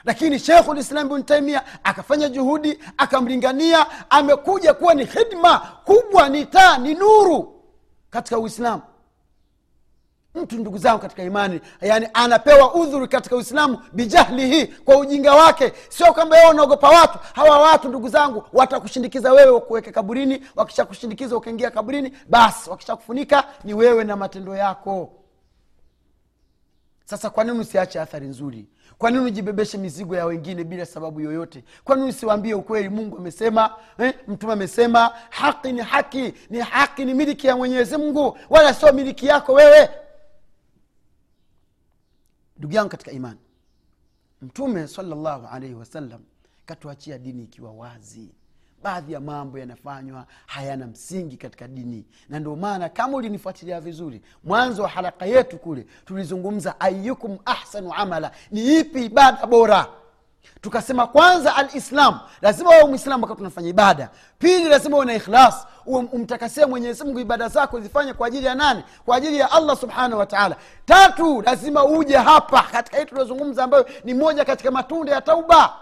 Lakini 0.04 0.40
shekhu 0.40 0.74
lislam 0.74 1.06
ibnu 1.06 1.24
taimia 1.24 1.84
akafanya 1.84 2.30
juhudi 2.30 2.80
akamlingania 2.98 4.10
amekuja 4.10 4.74
kuwa 4.74 4.94
ni 4.94 5.06
khidma 5.06 5.60
kubwa 5.60 6.30
ni 6.30 6.46
taa 6.46 6.78
ni 6.78 6.94
nuru 6.94 7.64
katika 8.10 8.40
uislamu 8.40 8.82
mtu 10.36 10.56
ndugu 10.58 10.78
zangu 10.78 11.00
katika 11.00 11.24
imani. 11.24 11.62
Yani 11.82 12.08
anapewa 12.14 12.74
udhuri 12.76 13.08
katika 13.08 13.36
uislamu 13.36 13.80
bijahlihi 13.94 14.68
kwa 14.68 14.98
ujinga 14.98 15.34
wake. 15.36 15.74
Sio 15.90 16.14
kwamba 16.14 16.38
wewe 16.38 16.50
unaogopa 16.50 16.90
watu. 16.90 17.20
Hawa 17.34 17.58
watu 17.62 17.90
ndugu 17.90 18.10
zangu 18.10 18.44
watakushindikiza 18.54 19.32
wewe 19.34 19.60
kuweke 19.60 19.92
kaburini. 19.92 20.44
Wakishakushindikiza 20.56 21.38
ukaingia 21.38 21.72
kaburini 21.72 22.14
basi 22.30 22.70
wakishakufunika 22.70 23.44
ni 23.64 23.74
wewe 23.74 24.04
na 24.04 24.16
matendo 24.16 24.56
yako. 24.56 25.14
Sasa 27.06 27.30
kwa 27.30 27.44
nini 27.44 27.60
usiache 27.60 28.00
athari 28.02 28.28
nzuri? 28.28 28.66
Kwa 28.98 29.12
nini 29.12 29.26
ujibebeshe 29.26 29.78
mizigo 29.78 30.16
ya 30.16 30.26
wengine 30.26 30.64
bila 30.64 30.86
sababu 30.86 31.22
yoyote? 31.22 31.64
Kwa 31.84 31.96
nini 31.96 32.10
usiwaambie 32.10 32.54
ukweli? 32.54 32.90
Mungu 32.90 33.18
amesema 33.18 33.76
eh, 34.00 34.14
mtume 34.28 34.54
amesema 34.54 35.12
haki 35.30 35.72
ni 35.72 35.82
haki 35.82 36.34
ni 36.50 36.60
haki 36.60 37.06
ni 37.06 37.14
miliki 37.14 37.48
ya 37.48 37.58
mwenyezi 37.58 37.98
mungu 37.98 38.38
wala 38.50 38.74
sio 38.74 38.94
miliki 38.94 39.28
yako 39.28 39.54
wewe 39.54 39.90
ndugu 42.62 42.74
yangu 42.76 42.90
katika 42.90 43.12
imani 43.12 43.40
mtume 44.42 44.88
salllahu 44.88 45.48
alaihi 45.48 45.76
wasallam 45.76 46.22
katuachia 46.66 47.18
dini 47.18 47.44
ikiwa 47.44 47.72
wazi. 47.72 48.30
Baadhi 48.84 49.14
ya 49.14 49.20
mambo 49.20 49.60
yanafanywa 49.60 50.26
hayana 50.46 50.88
msingi 50.88 51.38
katika 51.38 51.68
dini. 51.68 52.06
Na 52.30 52.40
ndio 52.40 52.56
maana 52.56 52.90
kama 52.90 53.18
ulinifuatilia 53.18 53.82
vizuri 53.82 54.22
mwanzo 54.44 54.84
wa 54.84 54.90
haraka 54.90 55.26
yetu 55.26 55.58
kule 55.58 55.86
tulizungumza 56.06 56.80
ayukum 56.80 57.38
ahsanu 57.46 57.94
amala 57.94 58.32
ni 58.52 58.80
ipi 58.80 59.06
ibada 59.06 59.46
bora 59.48 59.88
tukasema 60.62 61.08
kwanza 61.08 61.56
alislam 61.56 62.20
lazima 62.42 62.70
wewe 62.70 62.84
mwislamu 62.90 63.24
wakati 63.24 63.42
unafanya 63.42 63.70
ibada. 63.70 64.10
Pili 64.40 64.70
lazima 64.70 64.98
uwe 64.98 65.06
na 65.06 65.14
ikhlas 65.14 65.68
umtakasia 65.86 66.20
umtakasie 66.20 66.66
mwenyezi 66.66 67.04
mungu 67.04 67.20
ibada 67.20 67.48
zako 67.48 67.80
zifanye 67.80 68.14
kwa 68.14 68.28
ajili 68.28 68.46
ya 68.46 68.56
nani? 68.56 68.84
Kwa 69.06 69.18
ajili 69.18 69.38
ya 69.38 69.52
allah 69.52 69.78
subhanahu 69.78 70.20
wataala 70.20 70.56
tatu 70.86 71.42
lazima 71.42 71.86
uje 71.86 72.18
hapa 72.18 72.64
katika 72.64 72.98
hii 72.98 73.06
tuliozungumza 73.06 73.64
ambayo 73.64 73.90
ni 74.04 74.14
moja 74.14 74.46
katika 74.46 74.72
matunda 74.72 75.12
ya 75.12 75.22
tauba. 75.22 75.74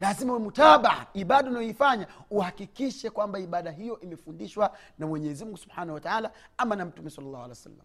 Lazima 0.00 0.32
uwe 0.32 0.42
mutabaa 0.42 1.06
ibada 1.14 1.50
unayoifanya 1.50 2.06
uhakikishe 2.30 3.10
kwamba 3.10 3.38
ibada 3.38 3.70
hiyo 3.70 4.00
imefundishwa 4.00 4.76
na 4.98 5.06
mwenyezi 5.06 5.44
mungu 5.44 5.56
subhanahu 5.56 5.94
wataala 5.94 6.30
ama 6.56 6.76
na 6.76 6.84
mtume 6.84 7.10
sal 7.10 7.24
llahu 7.24 7.36
alih 7.36 7.48
wa 7.48 7.54
sallam 7.54 7.78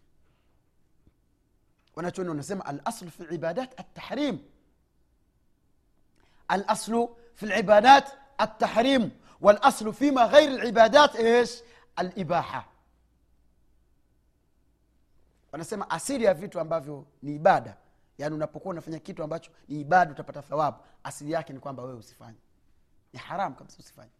wanachuoni 1.95 2.29
wanasema 2.29 2.65
alaslu 2.65 3.11
fi 3.11 3.23
libadat 3.23 3.79
altahrim 3.79 4.37
الاصل 6.50 7.08
في 7.34 7.42
العبادات 7.42 8.08
التحريم 8.40 9.10
والاصل 9.40 9.94
فيما 9.94 10.24
غير 10.24 10.48
العبادات 10.48 11.16
ايش 11.16 11.62
الاباحه 11.98 12.68
wanasema 15.52 15.90
asili 15.90 16.24
ya 16.24 16.34
vitu 16.34 16.60
ambavyo 16.60 17.06
ni 17.22 17.34
ibada 17.34 17.76
yaani 18.18 18.34
unapokuwa 18.34 18.72
unafanya 18.72 18.98
kitu 18.98 19.22
ambacho 19.22 19.50
ni 19.68 19.80
ibada 19.80 20.10
utapata 20.12 20.42
thawabu 20.42 20.78
asili 21.04 21.32
yake 21.32 21.52
ni 21.52 21.58
kwamba 21.60 21.82
wewe 21.82 21.98
usifanye 21.98 22.38
ni 23.12 23.18
haramu 23.18 23.54
kabisa 23.54 23.76
usifanye 23.78 24.10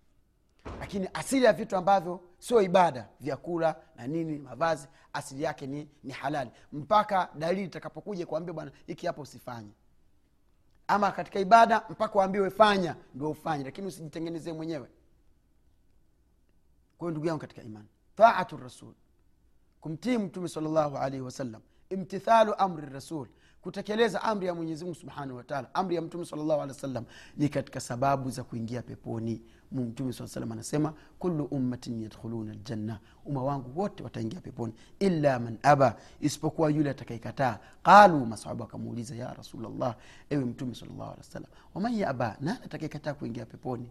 lakini 0.81 1.09
asili 1.15 1.45
ya 1.45 1.53
vitu 1.53 1.77
ambavyo 1.77 2.21
sio 2.39 2.63
ibada 2.63 3.09
vyakula 3.21 3.77
na 3.97 4.07
nini 4.07 4.39
mavazi 4.39 4.89
asili 5.13 5.43
yake 5.43 5.67
ni, 5.67 5.89
ni 6.03 6.13
halali 6.13 6.51
mpaka 6.73 7.29
dalili 7.35 7.65
itakapokuja 7.65 8.27
kuambia 8.27 8.55
bwana 8.55 8.71
hiki 8.87 9.07
hapo 9.07 9.23
usifanye 9.23 9.71
ama 10.90 11.12
katika 11.12 11.40
ibada 11.40 11.86
mpaka 11.90 12.20
waambiwe 12.20 12.50
fanya 12.50 12.96
ndio 13.16 13.30
ufanye 13.30 13.64
lakini 13.64 13.88
usijitengenezee 13.88 14.54
mwenyewe. 14.54 14.90
Kwayo 16.98 17.12
ndugu 17.12 17.28
yangu 17.28 17.40
katika 17.42 17.62
imani 17.64 17.88
taatu 18.16 18.58
rasul 18.58 18.94
kumtii 19.82 20.18
mtume 20.18 20.48
salllahu 20.50 20.98
alaihi 20.98 21.22
wasallam 21.22 21.62
imtithalu 21.90 22.54
amri 22.58 22.90
rasul 22.90 23.28
kutekeleza 23.62 24.22
amri 24.24 24.48
ya 24.48 24.56
mwenyezi 24.56 24.84
mungu 24.84 24.96
subhanahu 24.96 25.38
wataala 25.38 25.76
amri 25.76 25.96
ya 25.96 26.02
mtume 26.02 26.26
salllahu 26.26 26.62
alehi 26.62 26.68
wa 26.76 26.82
sallam 26.82 27.06
ni 27.38 27.50
katika 27.50 27.80
sababu 27.80 28.30
za 28.30 28.44
kuingia 28.44 28.82
peponi. 28.82 29.42
Mtume 29.72 30.14
saa 30.14 30.28
salam 30.28 30.52
anasema 30.52 30.94
kulu 31.20 31.44
ummatin 31.46 32.02
yadkhuluna 32.02 32.54
ljanna 32.54 33.00
umma 33.26 33.44
wangu 33.44 33.80
wote 33.80 34.04
wataingia 34.04 34.42
peponi 34.42 34.74
illa 35.00 35.40
man 35.40 35.58
aba 35.64 35.96
isipokuwa 36.20 36.70
yule 36.72 36.90
atakaikataa 36.90 37.60
qalu 37.84 38.26
masahaba 38.26 38.66
wakamuuliza 38.66 39.16
ya 39.16 39.34
rasulllah 39.34 39.96
ewe 40.30 40.46
mtume 40.46 40.76
salllahu 40.76 41.04
alehi 41.04 41.18
wa 41.18 41.24
sallam 41.24 41.50
waman 41.74 41.94
yaba 41.94 42.38
nani 42.42 42.60
atakaikataa 42.66 43.14
kuingia 43.14 43.46
peponi? 43.46 43.90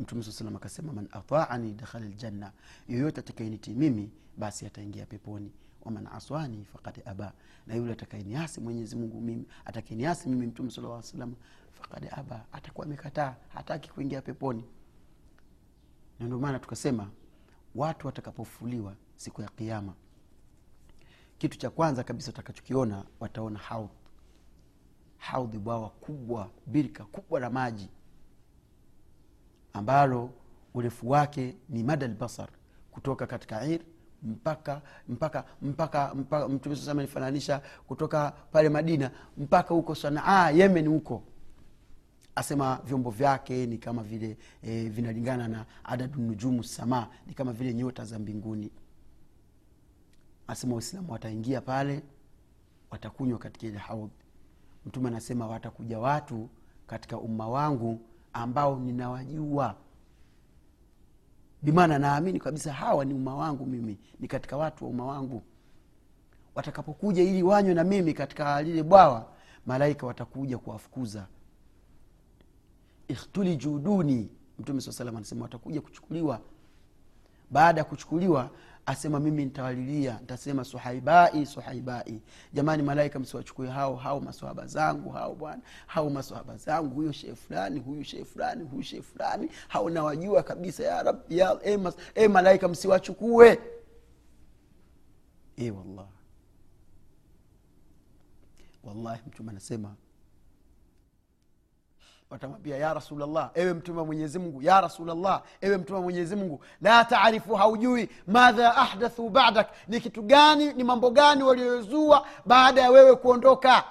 Mtume 0.00 0.22
saa 0.22 0.32
salam 0.32 0.56
akasema 0.56 0.92
man 0.92 1.08
ataani 1.12 1.74
dakhala 1.74 2.06
ljanna 2.06 2.52
yoyote 2.88 3.20
atakaenitii 3.20 3.74
mimi 3.74 4.10
basi 4.38 4.66
ataingia 4.66 5.06
peponi 5.06 5.52
waman 5.84 6.06
aswani 6.06 6.64
fakad 6.64 7.02
aba. 7.04 7.32
Na 7.66 7.74
yule 7.74 7.92
atakaeniasi 7.92 8.60
mwenyezi 8.60 8.96
mungu 8.96 9.20
mimi 9.20 9.46
atakaeniasi 9.64 10.28
mimi 10.28 10.46
mtume 10.46 10.70
sala 10.70 10.88
lla 10.88 11.02
salam 11.02 11.34
fakad 11.72 12.08
aba. 12.10 12.46
Atakuwa 12.52 12.86
amekataa 12.86 13.36
hataki 13.48 13.90
kuingia 13.90 14.22
peponi. 14.22 14.64
Na 16.20 16.26
ndio 16.26 16.38
maana 16.38 16.58
tukasema 16.58 17.10
watu 17.74 18.06
watakapofuliwa 18.06 18.96
siku 19.16 19.42
ya 19.42 19.48
kiama 19.48 19.94
kitu 21.38 21.58
cha 21.58 21.70
kwanza 21.70 22.04
kabisa 22.04 22.28
watakachokiona 22.28 23.04
wataona 23.20 23.58
haudh 23.58 23.90
haudhi 25.18 25.58
bwawa 25.58 25.90
kubwa 25.90 26.50
birika 26.66 27.04
kubwa 27.04 27.40
la 27.40 27.50
maji 27.50 27.88
ambalo 29.72 30.30
urefu 30.74 31.10
wake 31.10 31.56
ni 31.68 31.82
mada 31.82 32.06
lbasar 32.08 32.48
kutoka 32.90 33.26
katika 33.26 33.66
ir 33.66 33.80
mpaka 34.24 34.82
mpaka 35.08 35.44
mpaka, 35.62 36.14
mtume 36.48 36.76
sasa 36.76 36.90
amenifananisha 36.92 37.62
kutoka 37.86 38.30
pale 38.52 38.68
madina 38.68 39.10
mpaka 39.38 39.74
huko 39.74 39.94
sanaa 39.94 40.50
yemen 40.50 40.88
huko. 40.88 41.22
Asema 42.34 42.80
vyombo 42.84 43.10
vyake 43.10 43.66
ni 43.66 43.78
kama 43.78 44.02
vile 44.02 44.36
e, 44.62 44.88
vinalingana 44.88 45.48
na 45.48 45.66
adadu 45.84 46.20
nujumu 46.20 46.64
sama 46.64 47.08
ni 47.26 47.34
kama 47.34 47.52
vile 47.52 47.74
nyota 47.74 48.04
za 48.04 48.18
mbinguni. 48.18 48.70
Asema 50.46 50.74
waislamu 50.74 51.12
wataingia 51.12 51.60
pale 51.60 52.02
watakunywa 52.90 53.38
katika 53.38 53.66
ile 53.66 53.78
haudh 53.78 54.10
mtume 54.86 55.08
anasema 55.08 55.46
watakuja 55.46 55.98
watu 55.98 56.48
katika 56.86 57.18
umma 57.18 57.48
wangu 57.48 58.00
ambao 58.32 58.78
ninawajua 58.78 59.76
bimaana 61.64 61.98
naamini 61.98 62.38
kabisa 62.40 62.72
hawa 62.72 63.04
ni 63.04 63.14
umma 63.14 63.34
wangu 63.36 63.66
mimi 63.66 63.98
ni 64.20 64.28
katika 64.28 64.56
watu 64.56 64.84
wa 64.84 64.90
umma 64.90 65.04
wangu. 65.06 65.42
Watakapokuja 66.54 67.22
ili 67.22 67.42
wanywe 67.42 67.74
na 67.74 67.84
mimi 67.84 68.14
katika 68.14 68.62
lile 68.62 68.82
bwawa 68.82 69.26
malaika 69.66 70.06
watakuja 70.06 70.58
kuwafukuza. 70.58 71.26
Ikhtuliju 73.08 73.78
duni. 73.78 74.30
Mtume 74.58 74.80
saa 74.80 74.92
salam 74.92 75.16
anasema 75.16 75.42
watakuja 75.42 75.80
kuchukuliwa. 75.80 76.40
Baada 77.50 77.80
ya 77.80 77.84
kuchukuliwa 77.84 78.50
asema 78.86 79.20
mimi 79.20 79.44
nitawalilia 79.44 80.20
ntasema 80.22 80.64
suhaibai 80.64 81.46
suhaibai. 81.46 82.22
Jamani 82.52 82.82
malaika 82.82 83.18
msiwachukue 83.18 83.68
hao 83.70 83.96
hao 83.96 84.20
maswahaba 84.20 84.66
zangu 84.66 85.10
hao 85.10 85.34
bwana 85.34 85.62
hao 85.86 86.10
maswahaba 86.10 86.56
zangu 86.56 86.94
huyo 86.94 87.12
shehe 87.12 87.34
fulani 87.34 87.80
huyu 87.80 88.04
shehe 88.04 88.24
fulani 88.24 88.64
huyu 88.64 88.82
shehe 88.82 89.02
fulani 89.02 89.48
hao 89.68 89.90
nawajua 89.90 90.42
kabisa 90.42 90.82
ya 90.84 91.02
rabbi 91.02 91.38
ya 91.38 91.58
e, 91.62 91.76
mas, 91.76 91.96
e 92.14 92.28
malaika 92.28 92.68
msiwachukue. 92.68 93.58
E 95.56 95.70
wallah 95.70 96.06
wallahi 98.84 99.22
mtume 99.26 99.50
anasema 99.50 99.94
watamwambia 102.34 102.76
ya 102.76 102.94
rasulllah 102.94 103.50
ewe 103.54 103.74
mtume 103.74 103.98
wa 103.98 104.06
mwenyezi 104.06 104.40
ya 104.60 104.80
rasulllah 104.80 105.42
ewe 105.60 105.76
mtume 105.78 105.96
wa 105.98 106.02
mwenyezi 106.02 106.58
la 106.82 107.04
taarifu 107.04 107.54
haujui 107.54 108.08
madha 108.26 108.76
ahdathu 108.76 109.28
badak 109.28 109.68
ni 109.88 110.00
kitu 110.00 110.22
gani 110.22 110.72
ni 110.72 110.84
mambo 110.84 111.10
gani 111.10 111.42
waliozua 111.42 112.26
baada 112.46 112.80
ya 112.80 112.90
wewe 112.90 113.16
kuondoka? 113.16 113.84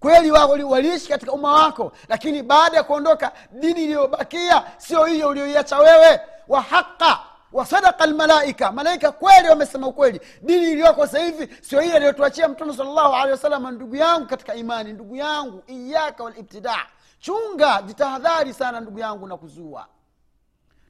Kweli 0.00 0.30
waliishi 0.64 1.08
katika 1.08 1.32
umma 1.32 1.52
wako 1.52 1.92
lakini 2.08 2.42
baada 2.42 2.76
ya 2.76 2.82
kuondoka 2.82 3.32
dini 3.52 3.84
iliyobakia 3.84 4.64
sio 4.76 5.04
hiyo 5.04 5.28
ulioiacha 5.28 5.78
wewe. 5.78 6.20
Wa 6.48 6.60
haqa 6.60 7.18
wasadaka 7.52 8.06
lmalaika 8.06 8.72
malaika 8.72 9.12
kweli 9.12 9.48
wamesema 9.48 9.86
ukweli. 9.86 10.20
Dini 10.42 10.70
iliyoko 10.72 11.06
sasa 11.06 11.24
hivi 11.24 11.48
sio 11.60 11.82
ile 11.82 11.92
aliyotuachia 11.92 12.48
mtume 12.48 12.72
salllahu 12.76 13.14
alehi 13.14 13.30
wasallam 13.30 13.70
ndugu 13.74 13.96
yangu 13.96 14.26
katika 14.26 14.54
imani 14.54 14.92
ndugu 14.92 15.16
yangu 15.16 15.62
iyaka 15.66 16.24
walibtidaa 16.24 16.86
chunga 17.20 17.82
jitahadhari 17.82 18.54
sana 18.54 18.80
ndugu 18.80 18.98
yangu 18.98 19.26
na 19.26 19.36
kuzua. 19.36 19.86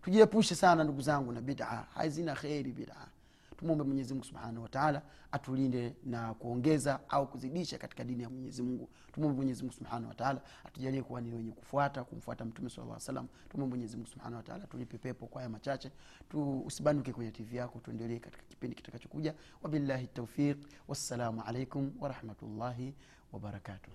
Tujiepushe 0.03 0.55
sana 0.55 0.85
ndugu 0.85 1.01
zangu 1.01 1.33
na 1.33 1.41
bida. 1.41 1.85
Hazina 1.95 2.35
kheri 2.35 2.73
bida 2.73 2.95
tumwombe 3.59 3.85
mwenyezimungu 3.85 4.25
subhanahu 4.25 4.63
wataala 4.63 5.03
atulinde 5.33 5.97
na 6.05 6.35
kuongeza 6.35 7.01
au 7.09 7.27
kuzidisha 7.31 7.79
katika 7.79 8.05
dini 8.05 8.23
ya 8.23 8.31
mwenyezi 8.31 8.63
mungu. 8.63 8.89
Tumwombe 9.13 9.37
mwenyezimungu 9.37 9.75
subhanahu 9.75 10.09
wataala 10.09 10.41
atujalie 10.65 11.03
kuwa 11.03 11.21
ni 11.21 11.35
wenye 11.35 11.53
kufuata 11.53 12.05
kumfuata 12.05 12.45
mtume 12.45 12.71
sala 12.71 13.01
salam 13.01 13.27
tumwombe 13.49 13.77
mwenyezimungu 13.77 14.09
subhanahu 14.11 14.37
wataala 14.37 14.67
tulipe 14.67 14.99
pepo 14.99 15.27
kwa 15.27 15.41
haya 15.41 15.49
machache. 15.51 15.91
Tu 16.29 16.61
usibanuke 16.61 17.13
kwenye 17.13 17.31
tv 17.31 17.57
yako 17.57 17.79
tuendelee 17.79 18.19
katika 18.19 18.43
kipindi 18.43 18.77
kitakachokuja. 18.77 19.35
Wabillahi 19.63 20.07
taufiq 20.07 20.57
wassalamu 20.89 21.43
alaikum 21.43 21.93
warahmatullahi 22.01 22.95
wabarakatuh 23.33 23.91